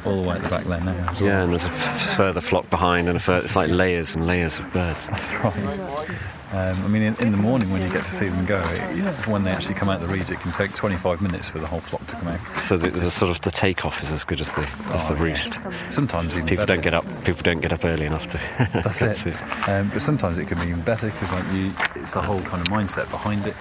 all 0.07 0.23
the 0.23 0.29
way 0.29 0.37
at 0.37 0.43
the 0.43 0.49
back 0.49 0.65
there 0.65 0.81
now. 0.81 0.95
well. 0.95 1.23
Yeah, 1.23 1.43
and 1.43 1.53
there's 1.53 1.65
a 1.67 1.69
f- 1.71 2.17
further 2.17 2.41
flock 2.41 2.69
behind, 2.71 3.09
and 3.09 3.17
a 3.17 3.21
fur- 3.21 3.39
it's 3.39 3.57
like 3.57 3.71
layers 3.71 4.15
and 4.15 4.27
layers 4.27 4.59
of 4.59 4.73
birds. 4.73 5.07
That's 5.11 5.33
right. 5.35 6.09
Um, 6.51 6.83
I 6.83 6.89
mean, 6.89 7.03
in, 7.03 7.15
in 7.21 7.33
the 7.33 7.37
morning 7.37 7.71
when 7.71 7.83
you 7.83 7.91
get 7.91 8.07
to 8.07 8.11
see 8.11 8.27
them 8.27 8.47
go, 8.47 8.57
it, 8.65 9.27
when 9.29 9.45
they 9.45 9.51
actually 9.51 9.75
come 9.75 9.91
out 9.91 10.01
of 10.01 10.09
the 10.09 10.15
reeds, 10.15 10.31
it 10.31 10.41
can 10.41 10.51
take 10.53 10.73
25 10.75 11.21
minutes 11.21 11.47
for 11.51 11.59
the 11.59 11.67
whole 11.67 11.81
flock 11.81 12.07
to 12.07 12.17
come 12.17 12.29
out. 12.29 12.41
So 12.63 12.79
the, 12.79 12.89
the 12.89 13.11
sort 13.11 13.31
of 13.31 13.43
the 13.43 13.51
takeoff 13.51 14.03
is 14.03 14.11
as 14.11 14.25
good 14.25 14.41
as 14.41 14.55
the 14.55 14.67
as 14.93 15.07
the 15.09 15.13
Oh, 15.15 15.17
yeah. 15.19 15.23
roost. 15.25 15.59
Sometimes 15.91 16.33
even 16.33 16.47
People 16.47 16.65
better. 16.65 16.77
don't 16.77 16.83
get 16.83 16.95
up. 16.95 17.05
People 17.25 17.43
don't 17.43 17.61
get 17.61 17.71
up 17.75 17.85
early 17.85 18.07
enough 18.07 18.27
to. 18.29 18.39
That's 18.83 19.03
it. 19.03 19.17
to- 19.31 19.71
Um, 19.71 19.91
but 19.91 20.01
sometimes 20.01 20.39
it 20.39 20.49
can 20.49 20.57
be 20.59 20.69
even 20.69 20.81
better 20.81 21.09
because 21.11 21.31
like 21.33 21.45
you, 21.53 21.71
it's 21.97 22.13
the 22.13 22.23
whole 22.23 22.41
kind 22.41 22.67
of 22.67 22.73
mindset 22.73 23.11
behind 23.11 23.47
it. 23.47 23.55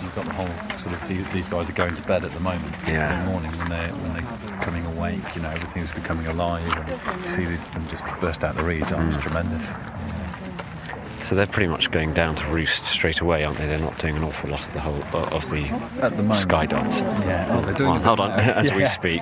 You've 0.00 0.14
got 0.14 0.24
the 0.24 0.32
whole 0.32 0.78
sort 0.78 0.94
of 0.94 1.08
the- 1.08 1.22
these 1.34 1.48
guys 1.48 1.68
are 1.68 1.72
going 1.74 1.96
to 1.96 2.02
bed 2.04 2.24
at 2.24 2.30
the 2.32 2.40
moment. 2.40 2.74
Yeah. 2.86 3.12
In 3.12 3.26
the 3.26 3.32
morning 3.32 3.50
when 3.58 3.68
they're 3.70 3.88
when 3.88 4.14
they're 4.14 4.49
coming 4.60 4.84
awake, 4.86 5.34
you 5.34 5.42
know 5.42 5.50
everything's 5.50 5.92
becoming 5.92 6.26
alive, 6.26 6.62
and 6.72 7.20
you 7.20 7.26
see 7.26 7.44
them 7.44 7.88
just 7.88 8.04
burst 8.20 8.44
out 8.44 8.54
the 8.54 8.64
reeds. 8.64 8.92
Oh, 8.92 9.06
it's 9.06 9.16
tremendous. 9.16 9.68
So 11.20 11.34
they're 11.36 11.46
pretty 11.46 11.68
much 11.68 11.90
going 11.90 12.12
down 12.12 12.34
to 12.36 12.46
roost 12.48 12.84
straight 12.86 13.20
away, 13.20 13.44
aren't 13.44 13.58
they? 13.58 13.66
They're 13.66 13.78
not 13.78 13.98
doing 13.98 14.16
an 14.16 14.24
awful 14.24 14.50
lot 14.50 14.66
of 14.66 14.72
the 14.72 14.80
whole 14.80 15.02
of 15.14 15.48
the 15.50 15.66
At 16.02 16.16
the 16.16 16.22
moment. 16.22 16.34
sky 16.36 16.66
dance. 16.66 17.00
Yeah. 17.00 17.46
Oh, 17.50 17.60
they're 17.60 17.74
doing. 17.74 17.90
A 17.90 17.94
bit 17.98 18.02
hold 18.06 18.20
on, 18.20 18.30
as 18.40 18.72
we 18.74 18.84
speak. 18.86 19.20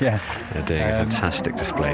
yeah. 0.00 0.20
They're 0.52 0.62
doing 0.64 0.82
a 0.82 0.98
Um, 1.00 1.10
fantastic 1.10 1.56
display. 1.56 1.92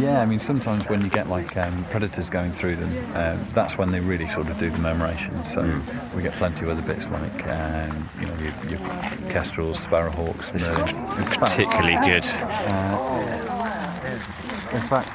Yeah, 0.00 0.20
I 0.20 0.26
mean, 0.26 0.38
sometimes 0.38 0.88
when 0.88 1.00
you 1.02 1.08
get 1.08 1.28
like 1.28 1.56
um, 1.56 1.84
predators 1.90 2.28
going 2.30 2.52
through 2.52 2.76
them, 2.76 2.92
um, 3.16 3.44
that's 3.54 3.76
when 3.78 3.90
they 3.92 4.00
really 4.00 4.26
sort 4.26 4.48
of 4.48 4.58
do 4.58 4.70
the 4.70 4.78
murmuration. 4.78 5.44
So 5.44 5.62
Hmm. 5.62 6.16
we 6.16 6.22
get 6.22 6.34
plenty 6.36 6.64
of 6.66 6.70
other 6.70 6.82
bits 6.82 7.10
like, 7.10 7.48
um, 7.48 8.08
you 8.20 8.26
know, 8.26 8.34
your, 8.36 8.52
your 8.78 8.80
kestrels, 9.30 9.84
sparrowhawks, 9.84 10.52
This 10.52 10.68
is 10.68 11.36
particularly 11.38 11.96
good. 12.06 12.26
In 14.72 14.80
fact, 14.88 15.10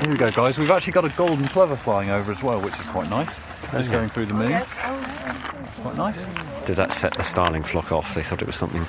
here 0.00 0.10
we 0.10 0.16
go, 0.16 0.30
guys. 0.30 0.58
We've 0.58 0.70
actually 0.70 0.92
got 0.92 1.04
a 1.04 1.10
golden 1.10 1.46
plover 1.46 1.76
flying 1.76 2.10
over 2.10 2.30
as 2.30 2.42
well, 2.42 2.60
which 2.60 2.74
is 2.78 2.86
quite 2.86 3.10
nice. 3.10 3.36
Just 3.72 3.90
going 3.90 4.08
through 4.08 4.26
the 4.26 4.34
moon. 4.34 4.52
Oh, 4.52 5.68
quite 5.82 5.96
nice. 5.96 6.24
Did 6.66 6.76
that 6.76 6.92
set 6.92 7.14
the 7.14 7.22
starling 7.22 7.62
flock 7.62 7.92
off? 7.92 8.14
They 8.14 8.22
thought 8.22 8.42
it 8.42 8.46
was 8.46 8.56
something. 8.56 8.84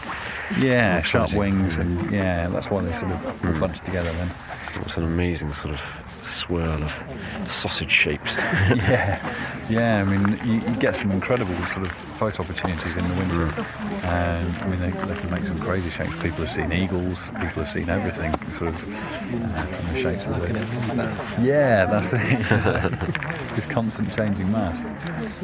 Yeah, 0.60 1.02
sharp 1.02 1.34
wings, 1.34 1.78
and 1.78 2.12
yeah, 2.12 2.48
that's 2.50 2.70
why 2.70 2.82
they 2.82 2.92
sort 2.92 3.12
of 3.12 3.46
all 3.46 3.60
bunched 3.60 3.86
together 3.86 4.12
then. 4.14 4.30
It 4.76 4.84
was 4.84 4.98
an 4.98 5.04
amazing 5.04 5.54
sort 5.54 5.74
of 5.74 6.20
swirl 6.22 6.84
of 6.84 6.92
sausage 7.48 7.92
shapes. 7.92 8.38
yeah, 8.76 9.20
yeah. 9.70 10.02
I 10.02 10.04
mean, 10.04 10.40
you, 10.46 10.68
you 10.68 10.76
get 10.78 10.96
some 10.96 11.12
incredible 11.12 11.56
sort 11.68 11.86
of 11.86 11.92
photo 11.92 12.44
opportunities 12.44 12.98
in 12.98 13.08
the 13.08 13.14
winter. 13.16 13.44
Um, 13.44 14.56
I 14.62 14.68
mean, 14.68 14.80
they, 14.80 14.92
they 14.92 15.20
can 15.20 15.32
make 15.32 15.46
some 15.46 15.60
crazy 15.60 15.90
shapes. 15.90 16.14
People 16.16 16.40
have 16.40 16.50
seen 16.50 16.72
eagles. 16.72 17.30
People 17.32 17.64
have 17.64 17.70
seen 17.70 17.90
everything, 17.90 18.34
sort 18.52 18.70
of 18.70 19.56
uh, 19.56 19.66
from 19.66 19.94
the 19.94 20.00
shapes 20.00 20.28
of 20.28 20.36
the. 20.36 20.42
Wind. 20.42 20.58
Yeah, 21.46 21.86
that's 21.86 22.14
it. 22.14 22.20
Just 23.56 23.70
constant 23.70 24.14
changing 24.16 24.52
mass. 24.52 24.86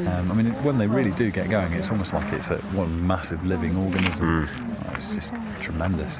Um, 0.00 0.30
I 0.30 0.34
mean, 0.34 0.52
when 0.62 0.78
they 0.78 0.86
really 0.86 1.12
do 1.12 1.30
get 1.30 1.48
going, 1.48 1.72
it's 1.72 1.90
almost 1.90 2.12
like 2.12 2.32
it's 2.32 2.50
a 2.50 2.58
one 2.72 3.06
massive 3.06 3.44
living 3.44 3.76
organism. 3.76 4.48
Oh, 4.48 4.92
it's 4.94 5.14
just 5.14 5.32
tremendous. 5.60 6.18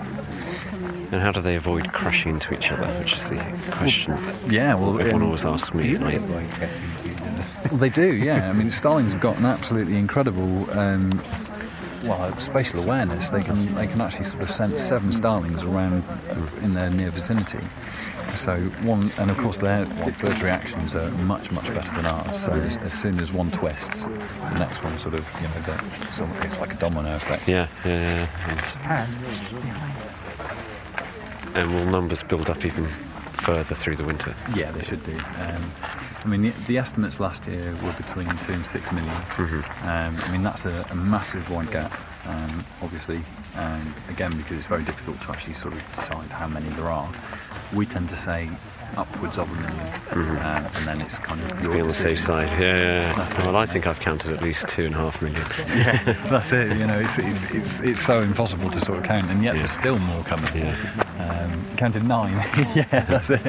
And 1.13 1.23
how 1.23 1.33
do 1.33 1.41
they 1.41 1.57
avoid 1.57 1.93
crashing 1.93 2.33
into 2.33 2.55
each 2.55 2.71
other? 2.73 2.87
Which 2.99 3.13
is 3.15 3.29
the 3.29 3.37
question 3.71 4.17
Yeah, 4.49 4.75
well, 4.75 4.99
everyone 4.99 5.23
um, 5.23 5.27
always 5.29 5.45
asks 5.45 5.73
me. 5.75 5.95
at 5.95 6.01
night. 6.01 6.23
Well, 6.23 7.79
they 7.79 7.89
do, 7.89 8.15
yeah. 8.15 8.49
I 8.49 8.53
mean, 8.53 8.71
starlings 8.71 9.13
have 9.13 9.21
got 9.21 9.39
an 9.39 9.45
absolutely 9.47 9.97
incredible, 9.97 10.71
um, 10.79 11.21
well, 12.05 12.37
spatial 12.39 12.81
awareness. 12.83 13.29
They 13.31 13.43
can 13.43 13.75
they 13.75 13.87
can 13.89 14.01
actually 14.01 14.25
sort 14.25 14.43
of 14.43 14.51
sense 14.51 14.83
seven 14.83 15.11
starlings 15.13 15.65
around 15.65 16.05
in 16.63 16.75
their 16.75 16.91
near 16.91 17.11
vicinity. 17.11 17.59
So 18.35 18.57
one, 18.85 19.11
and 19.19 19.31
of 19.31 19.39
course, 19.39 19.57
their 19.57 19.87
birds' 20.21 20.43
reactions 20.43 20.95
are 20.95 21.11
much 21.23 21.51
much 21.51 21.73
better 21.75 21.95
than 21.97 22.07
ours. 22.07 22.39
So 22.39 22.53
as, 22.53 22.77
as 22.79 22.93
soon 22.95 23.19
as 23.19 23.33
one 23.33 23.51
twists, 23.51 24.03
the 24.03 24.59
next 24.59 24.85
one 24.85 24.97
sort 24.99 25.15
of, 25.15 25.29
you 25.41 25.49
know, 25.49 25.61
the, 25.63 26.11
so 26.11 26.29
it's 26.43 26.59
like 26.59 26.73
a 26.75 26.77
domino 26.77 27.15
effect. 27.15 27.49
Yeah, 27.49 27.67
yeah, 27.85 28.29
yeah. 28.47 29.07
And, 31.57 31.75
will 31.75 31.87
numbers 31.87 32.23
build 32.23 32.51
up 32.51 32.65
even 32.65 32.87
further 33.33 33.75
through 33.75 33.97
the 33.97 34.05
winter? 34.05 34.35
Yeah, 34.55 34.71
they 34.73 34.83
should 34.83 35.03
do. 35.05 35.17
Um, 35.17 35.71
I 36.25 36.29
mean, 36.29 36.43
the, 36.43 36.51
the 36.67 36.79
estimates 36.79 37.19
last 37.21 37.47
year 37.47 37.75
were 37.83 37.93
between 37.93 38.29
two 38.39 38.53
and 38.53 38.67
six 38.67 38.93
million. 38.93 39.15
Um, 39.83 40.17
I 40.19 40.29
mean, 40.33 40.43
that's 40.43 40.67
a, 40.67 40.87
a 40.91 40.95
massive 40.95 41.51
wide 41.51 41.71
gap. 41.71 41.93
um, 42.29 42.65
obviously, 42.83 43.21
and 43.57 43.93
again 44.09 44.37
because 44.37 44.57
it's 44.57 44.67
very 44.67 44.83
difficult 44.85 45.21
to 45.23 45.31
actually 45.31 45.55
sort 45.55 45.75
of 45.75 45.81
decide 45.95 46.29
how 46.31 46.47
many 46.47 46.69
there 46.71 46.89
are. 46.89 47.11
We 47.75 47.87
tend 47.87 48.09
to 48.11 48.17
say 48.17 48.51
upwards 48.97 49.39
of 49.39 49.51
a 49.51 49.55
1000000 50.15 50.37
uh, 50.39 50.71
and 50.77 50.87
then 50.87 51.01
it's 51.03 51.19
kind 51.19 51.41
of 51.41 51.61
To 51.61 51.69
be 51.71 51.81
on 51.81 51.87
the 51.89 51.93
safe 51.93 52.19
side, 52.21 52.49
yeah, 52.61 52.79
yeah. 52.79 53.17
Yeah. 53.29 53.47
Well, 53.47 53.57
I 53.57 53.67
think 53.67 53.87
I've 53.87 54.01
counted 54.01 54.33
at 54.33 54.43
least 54.43 54.69
two 54.69 54.85
and 54.87 54.95
a 54.95 54.99
half 54.99 55.21
million. 55.21 55.43
Yeah, 55.69 56.13
that's 56.31 56.53
it. 56.53 56.77
You 56.77 56.87
know, 56.87 56.99
it's, 56.99 57.19
it, 57.19 57.25
it's 57.53 57.81
it's 57.81 58.05
so 58.05 58.23
impossible 58.23 58.71
to 58.71 58.81
sort 58.81 58.99
of 58.99 59.05
count, 59.05 59.31
and 59.31 59.43
yet 59.43 59.55
Yeah. 59.55 59.59
there's 59.61 59.73
still 59.73 59.99
more 59.99 60.23
coming. 60.25 60.51
Yeah. 60.57 60.75
Um, 61.19 61.77
counted 61.77 62.05
nine. 62.05 62.33
yeah, 62.75 62.85
that's 63.05 63.31
it. 63.31 63.41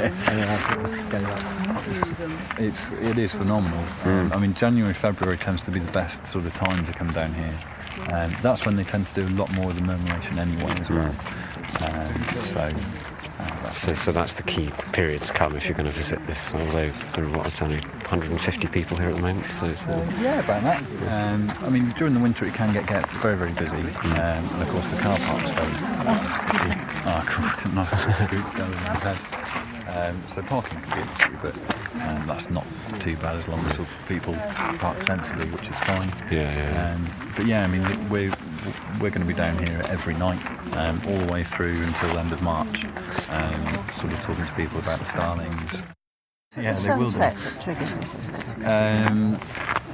It's, 1.89 2.11
it's 2.59 2.91
it 2.91 3.17
is 3.17 3.33
phenomenal. 3.33 3.83
Um, 4.05 4.31
I 4.33 4.37
mean, 4.39 4.53
January, 4.53 4.93
February 4.93 5.37
tends 5.37 5.63
to 5.65 5.71
be 5.71 5.79
the 5.79 5.91
best 5.91 6.25
sort 6.25 6.45
of 6.45 6.53
time 6.53 6.83
to 6.85 6.91
come 6.93 7.11
down 7.11 7.33
here. 7.33 7.53
Um, 8.11 8.35
that's 8.41 8.65
when 8.65 8.75
they 8.75 8.83
tend 8.83 9.07
to 9.07 9.13
do 9.13 9.25
a 9.27 9.33
lot 9.35 9.51
more 9.53 9.69
of 9.69 9.75
the 9.75 9.81
murmuration 9.81 10.37
anyway 10.39 10.73
as 10.79 10.89
well. 10.89 11.13
Um, 11.81 12.23
so. 12.41 12.71
Uh, 13.39 13.69
So, 13.69 13.93
so 13.93 14.11
that's 14.11 14.35
the 14.35 14.43
key 14.43 14.69
period 14.93 15.21
to 15.23 15.33
come 15.33 15.55
if 15.55 15.65
you're 15.65 15.77
going 15.77 15.89
to 15.89 15.95
visit 15.95 16.25
this. 16.25 16.53
Although 16.53 16.89
there 16.89 17.25
are 17.25 17.29
what, 17.37 17.47
it's 17.47 17.61
only 17.61 17.77
150 17.77 18.67
people 18.69 18.97
here 18.97 19.09
at 19.09 19.15
the 19.15 19.21
moment, 19.21 19.45
so 19.51 19.65
it's 19.67 19.85
uh, 19.85 20.05
Yeah, 20.21 20.39
about 20.43 20.63
that. 20.63 20.81
Um, 21.11 21.51
I 21.61 21.69
mean, 21.69 21.89
during 21.91 22.13
the 22.13 22.19
winter 22.19 22.45
it 22.45 22.53
can 22.53 22.73
get, 22.73 22.87
get 22.87 23.07
very, 23.21 23.35
very 23.37 23.53
busy. 23.53 23.77
Um, 23.77 24.43
and 24.53 24.61
of 24.61 24.69
course 24.69 24.87
the 24.87 24.97
car 24.97 25.17
park's 25.19 25.51
very... 25.51 25.73
Oh, 27.09 27.23
cool. 27.27 27.71
nice 27.73 27.91
to 27.91 28.27
going 28.57 28.73
in 28.73 28.99
the. 29.03 29.17
Um, 29.97 30.21
so 30.27 30.41
parking 30.41 30.79
can 30.81 30.95
be 30.95 31.01
an 31.01 31.15
issue, 31.15 31.37
but 31.41 31.55
um, 32.01 32.27
that's 32.27 32.49
not 32.49 32.65
too 32.99 33.15
bad 33.17 33.35
as 33.37 33.47
long 33.47 33.59
as 33.65 33.79
people 34.07 34.33
park 34.79 35.01
sensibly, 35.01 35.45
which 35.49 35.69
is 35.69 35.79
fine. 35.79 36.09
Yeah, 36.29 36.53
yeah, 36.53 36.71
yeah. 36.71 36.93
Um, 36.93 37.09
but 37.35 37.45
yeah, 37.45 37.63
I 37.63 37.67
mean, 37.67 38.09
we're, 38.09 38.31
we're 38.99 39.09
going 39.09 39.21
to 39.21 39.25
be 39.27 39.33
down 39.33 39.57
here 39.65 39.81
every 39.87 40.13
night, 40.15 40.39
um, 40.75 41.01
all 41.07 41.17
the 41.17 41.31
way 41.31 41.43
through 41.43 41.83
until 41.83 42.09
the 42.13 42.19
end 42.19 42.31
of 42.31 42.41
March, 42.41 42.85
um, 43.29 43.91
sort 43.91 44.13
of 44.13 44.21
talking 44.21 44.45
to 44.45 44.53
people 44.55 44.79
about 44.79 44.99
the 44.99 45.05
starlings. 45.05 45.83
Yeah, 46.57 46.73
they 46.73 46.89
will 46.95 47.09
do. 47.09 47.17
that 47.19 47.35
triggers 47.59 47.97
it, 47.97 48.05
isn't 48.15 48.61
it? 48.61 48.65
Um, 48.65 49.39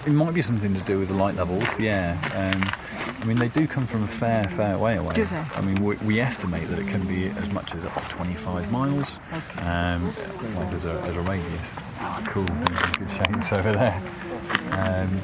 it 0.05 0.11
might 0.11 0.33
be 0.33 0.41
something 0.41 0.73
to 0.73 0.81
do 0.81 0.99
with 0.99 1.09
the 1.09 1.13
light 1.13 1.35
levels, 1.35 1.79
yeah. 1.79 2.17
Um, 2.33 3.21
I 3.21 3.25
mean, 3.25 3.37
they 3.37 3.47
do 3.49 3.67
come 3.67 3.85
from 3.85 4.03
a 4.03 4.07
fair, 4.07 4.43
fair 4.45 4.77
way 4.77 4.97
away. 4.97 5.13
Do 5.13 5.25
they? 5.25 5.35
I 5.55 5.61
mean, 5.61 5.75
we, 5.83 5.95
we 5.97 6.19
estimate 6.19 6.69
that 6.69 6.79
it 6.79 6.87
can 6.87 7.05
be 7.05 7.27
as 7.27 7.49
much 7.51 7.73
as 7.75 7.83
up 7.85 7.95
to 7.95 8.07
25 8.07 8.71
miles, 8.71 9.19
Okay. 9.33 9.61
um, 9.65 10.07
like 10.55 10.73
as 10.73 10.85
a, 10.85 11.01
as 11.01 11.15
a 11.15 11.21
radius. 11.21 11.69
Oh, 11.99 12.23
cool, 12.27 12.43
there's 12.43 12.79
some 12.79 12.91
good 12.93 13.11
shapes 13.11 13.53
over 13.53 13.71
there. 13.73 14.01
Um, 14.71 15.21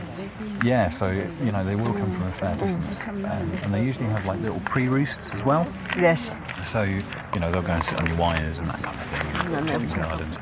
yeah, 0.64 0.90
so, 0.90 1.10
you 1.10 1.52
know, 1.52 1.64
they 1.64 1.76
will 1.76 1.94
come 1.94 2.12
from 2.12 2.28
a 2.28 2.32
fair 2.32 2.56
distance. 2.56 3.08
Um, 3.08 3.24
and 3.26 3.74
they 3.74 3.84
usually 3.84 4.08
have 4.08 4.26
like 4.26 4.40
little 4.42 4.60
pre-roosts 4.62 5.34
as 5.34 5.44
well. 5.46 5.68
Yes. 5.98 6.38
So, 6.64 6.84
you 6.84 7.02
know, 7.40 7.52
they'll 7.52 7.62
go 7.62 7.74
and 7.74 7.84
sit 7.84 8.00
on 8.00 8.08
your 8.08 8.18
wires 8.18 8.60
and 8.60 8.68
that 8.68 8.82
kind 8.82 8.98
of 8.98 9.06
thing. 9.06 9.28
And 9.46 9.54
then 9.54 9.66
they'll 9.66 10.04
gardens. 10.04 10.38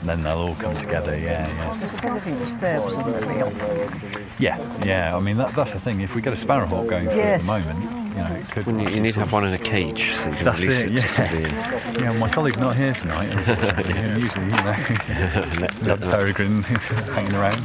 And 0.00 0.08
then 0.08 0.22
they'll 0.22 0.38
all 0.38 0.54
come 0.54 0.74
together, 0.76 1.16
yeah, 1.18 1.46
yeah. 1.46 1.74
Because 1.74 1.92
if 1.94 2.04
anything 2.04 2.38
disturbs 2.38 2.96
them, 2.96 3.14
it'll 3.14 3.28
be 3.28 3.42
off. 3.42 4.40
Yeah, 4.40 4.84
yeah. 4.84 5.14
I 5.14 5.20
mean, 5.20 5.36
that, 5.36 5.54
that's 5.54 5.74
the 5.74 5.78
thing. 5.78 6.00
If 6.00 6.14
we 6.14 6.22
get 6.22 6.32
a 6.32 6.36
sparrowhawk 6.36 6.88
going 6.88 7.08
through 7.10 7.18
Yes. 7.18 7.46
at 7.48 7.62
the 7.62 7.72
moment, 7.74 8.14
you 8.16 8.22
know, 8.22 8.34
it 8.34 8.50
could. 8.50 8.66
Well, 8.66 8.80
you, 8.80 8.88
you 8.96 9.00
need 9.02 9.12
to 9.12 9.20
have 9.20 9.32
one 9.32 9.46
in 9.46 9.52
a 9.52 9.58
cage 9.58 10.12
so 10.14 10.30
you 10.30 10.36
can 10.36 10.44
That's 10.46 10.62
release 10.62 10.80
it, 10.80 10.86
it. 10.86 10.92
yeah. 10.92 11.00
just 11.02 11.18
with 11.18 11.94
the- 11.94 12.00
Yeah, 12.00 12.12
my 12.18 12.28
colleague's 12.30 12.58
not 12.58 12.76
here 12.76 12.94
tonight. 12.94 13.28
Unfortunately, 13.30 14.20
usually, 14.22 14.44
you 14.46 14.50
know, 14.52 14.56
that 15.82 15.98
peregrine 16.00 16.64
is 16.64 16.84
hanging 17.14 17.34
around. 17.36 17.62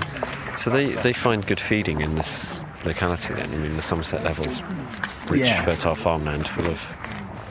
So 0.57 0.69
they, 0.69 0.93
they 0.93 1.13
find 1.13 1.45
good 1.45 1.59
feeding 1.59 2.01
in 2.01 2.15
this 2.15 2.59
locality 2.85 3.33
then. 3.33 3.51
I 3.51 3.57
mean, 3.57 3.75
the 3.75 3.81
Somerset 3.81 4.23
Levels 4.23 4.61
rich 5.29 5.41
Yeah. 5.41 5.61
fertile 5.63 5.95
farmland 5.95 6.47
full 6.47 6.67
of 6.67 6.79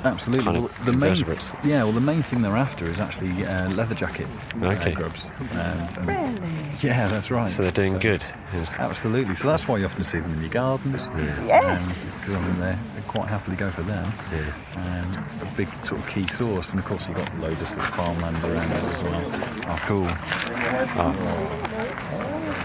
Absolutely. 0.05 0.45
Kind 0.45 0.59
Well, 0.59 0.67
of 0.67 0.85
the 0.85 0.93
main, 0.93 1.17
yeah. 1.65 1.83
Well, 1.83 1.93
the 1.93 2.01
main 2.01 2.21
thing 2.21 2.43
they're 2.43 2.55
after 2.59 2.85
is 2.91 3.01
actually 3.01 3.47
uh, 3.47 3.71
leather 3.71 3.95
jacket 3.95 4.27
uh, 4.63 4.91
grubs. 4.91 5.31
Um, 5.53 5.89
Really? 6.07 6.41
Yeah, 6.83 7.09
that's 7.09 7.31
right. 7.31 7.51
so 7.51 7.63
they're 7.63 7.73
doing 7.73 7.93
So- 7.95 7.99
good. 8.01 8.25
Yes. 8.53 8.75
Absolutely. 8.79 9.35
So 9.35 9.49
that's 9.49 9.67
why 9.67 9.79
you 9.79 9.87
often 9.87 10.05
see 10.05 10.19
them 10.19 10.33
in 10.35 10.41
your 10.43 10.51
gardens. 10.51 11.09
Yes. 11.47 12.05
Because 12.21 12.35
I 12.37 12.41
mean, 12.41 12.61
they 12.61 12.77
they 12.97 13.01
quite 13.09 13.29
happily 13.31 13.57
go 13.57 13.71
for 13.71 13.81
them. 13.83 14.05
Um, 14.77 15.11
a 15.41 15.47
big 15.57 15.69
sort 15.83 16.01
of 16.03 16.07
key 16.09 16.27
source, 16.27 16.69
and 16.71 16.79
of 16.79 16.85
course 16.85 17.09
you've 17.09 17.17
got 17.17 17.35
loads 17.39 17.63
of 17.63 17.69
sort 17.69 17.81
of 17.81 17.87
farmland 17.95 18.45
around 18.45 18.71
it 18.73 18.85
as 18.85 19.03
well. 19.03 19.23
Oh, 19.69 19.79
cool. 19.87 20.07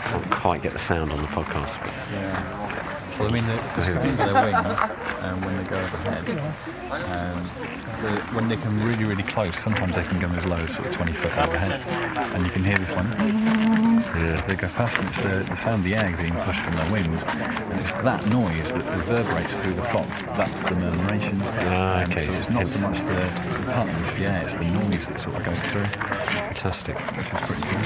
Can't 0.06 0.32
quite 0.32 0.62
get 0.62 0.74
the 0.74 0.80
sound 0.80 1.12
on 1.12 1.18
the 1.18 1.28
podcast. 1.28 1.80
But 1.82 1.94
Yeah. 2.12 3.12
So 3.12 3.26
I 3.28 3.32
mean, 3.32 3.46
the, 3.46 3.56
the 3.76 3.84
sound 3.84 4.10
of 4.10 4.18
their 4.18 4.34
wings 4.34 4.82
um, 5.22 5.42
when 5.42 5.58
they 5.58 5.64
go 5.66 5.78
overhead, 5.78 6.30
um, 6.90 7.44
the, 8.02 8.22
when 8.34 8.48
they 8.48 8.56
come 8.56 8.82
really, 8.82 9.04
really 9.04 9.24
close, 9.24 9.58
sometimes 9.60 9.96
they 9.96 10.04
can 10.04 10.20
come 10.22 10.34
as 10.36 10.46
low 10.46 10.56
as 10.58 10.74
sort 10.74 10.88
of 10.88 10.94
20 10.94 11.12
foot 11.14 11.38
overhead, 11.38 11.82
and 12.34 12.46
you 12.46 12.52
can 12.52 12.64
hear 12.64 12.78
this 12.78 12.94
one 12.96 13.89
as 14.06 14.46
they 14.46 14.56
go 14.56 14.68
past. 14.70 14.98
And 15.00 15.08
it's 15.10 15.22
the, 15.22 15.44
the 15.50 15.56
sound 15.56 15.80
of 15.80 15.84
the 15.84 15.96
air 15.96 16.08
being 16.18 16.34
pushed 16.44 16.62
from 16.62 16.76
their 16.76 16.92
wings, 16.92 17.24
and 17.26 17.80
it's 17.80 17.92
that 17.94 18.26
noise 18.28 18.74
that 18.74 18.86
reverberates 18.98 19.58
through 19.60 19.74
the 19.74 19.84
flock. 19.84 20.08
That's 20.38 20.64
the 20.64 20.76
murmuration. 20.76 21.38
Ah, 21.42 22.04
Um, 22.04 22.12
so 22.12 22.32
it's 22.32 22.50
not 22.50 22.68
so 22.68 22.88
much 22.90 23.00
the, 23.02 23.14
the 23.14 23.72
patterns, 23.72 24.18
yeah, 24.18 24.42
it's 24.42 24.54
the 24.56 24.66
noise 24.66 25.08
that 25.08 25.20
sort 25.20 25.36
of 25.36 25.44
goes 25.46 25.60
through, 25.62 25.86
fantastic. 25.86 26.98
which 27.18 27.34
is 27.34 27.42
pretty 27.42 27.62
cool. 27.62 27.80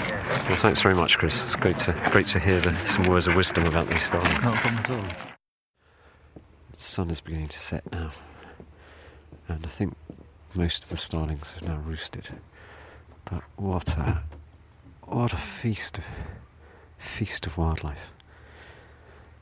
Well, 0.50 0.58
thanks 0.58 0.82
very 0.82 0.96
much, 0.96 1.18
Chris. 1.18 1.44
It's 1.44 1.56
great 1.56 1.80
to 1.80 1.94
great 2.12 2.28
to 2.28 2.40
hear 2.40 2.60
the, 2.60 2.76
some 2.86 3.06
words 3.08 3.28
of 3.28 3.36
wisdom 3.36 3.66
about 3.66 3.88
these 3.88 4.04
starlings. 4.04 4.44
Not 4.46 4.56
problem 4.56 4.80
at 4.84 4.90
all. 4.90 5.04
The 6.72 6.78
sun 6.80 7.10
is 7.10 7.22
beginning 7.22 7.48
to 7.50 7.60
set 7.60 7.90
now, 7.92 8.10
and 9.48 9.66
I 9.66 9.70
think 9.70 9.96
most 10.56 10.84
of 10.84 10.90
the 10.90 10.98
starlings 10.98 11.54
have 11.54 11.64
now 11.64 11.78
roosted. 11.78 12.30
But 13.26 13.44
what 13.56 13.96
a 13.98 14.22
what 15.14 15.34
a 15.34 15.38
feast 15.38 15.98
of 15.98 16.06
feast 16.98 17.46
of 17.46 17.58
wildlife. 17.58 18.10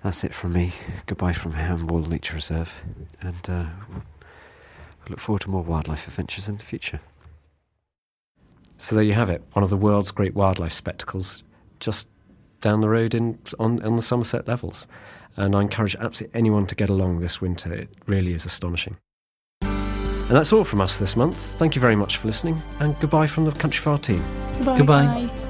That's 0.04 0.24
it 0.24 0.34
from 0.34 0.54
me. 0.54 0.74
Goodbye 1.06 1.34
from 1.34 1.54
Ham 1.54 1.88
Wall 1.88 2.02
Nature 2.02 2.36
Reserve, 2.36 2.76
and 3.22 3.50
uh, 3.50 3.66
we'll 3.90 4.02
look 5.10 5.20
forward 5.20 5.44
to 5.44 5.50
more 5.50 5.62
wildlife 5.62 6.08
adventures 6.08 6.50
in 6.50 6.58
the 6.58 6.64
future. 6.64 7.00
So 8.78 8.96
there 8.96 9.04
you 9.04 9.14
have 9.14 9.30
it, 9.30 9.44
one 9.54 9.64
of 9.64 9.70
the 9.70 9.78
world's 9.78 10.12
great 10.12 10.34
wildlife 10.34 10.74
spectacles, 10.74 11.44
just 11.80 12.08
down 12.62 12.82
the 12.82 12.90
road 12.90 13.14
in 13.14 13.38
on, 13.60 13.82
on 13.84 13.96
the 13.96 14.02
Somerset 14.02 14.48
levels. 14.48 14.88
And 15.38 15.56
I 15.56 15.62
encourage 15.62 15.96
absolutely 15.96 16.38
anyone 16.38 16.66
to 16.66 16.76
get 16.76 16.90
along 16.90 17.22
this 17.22 17.40
winter. 17.40 17.72
It 17.72 17.90
really 18.08 18.34
is 18.34 18.46
astonishing. 18.46 18.98
And 19.62 20.38
that's 20.38 20.52
all 20.52 20.64
from 20.64 20.82
us 20.82 21.00
this 21.00 21.16
month. 21.16 21.38
Thank 21.38 21.76
you 21.76 21.82
very 21.82 21.96
much 21.96 22.18
for 22.18 22.28
listening, 22.28 22.62
and 22.80 23.00
goodbye 23.00 23.28
from 23.28 23.46
the 23.46 23.52
Countryfile 23.52 24.02
team. 24.02 24.24
Goodbye. 24.58 24.78
Goodbye. 24.78 25.41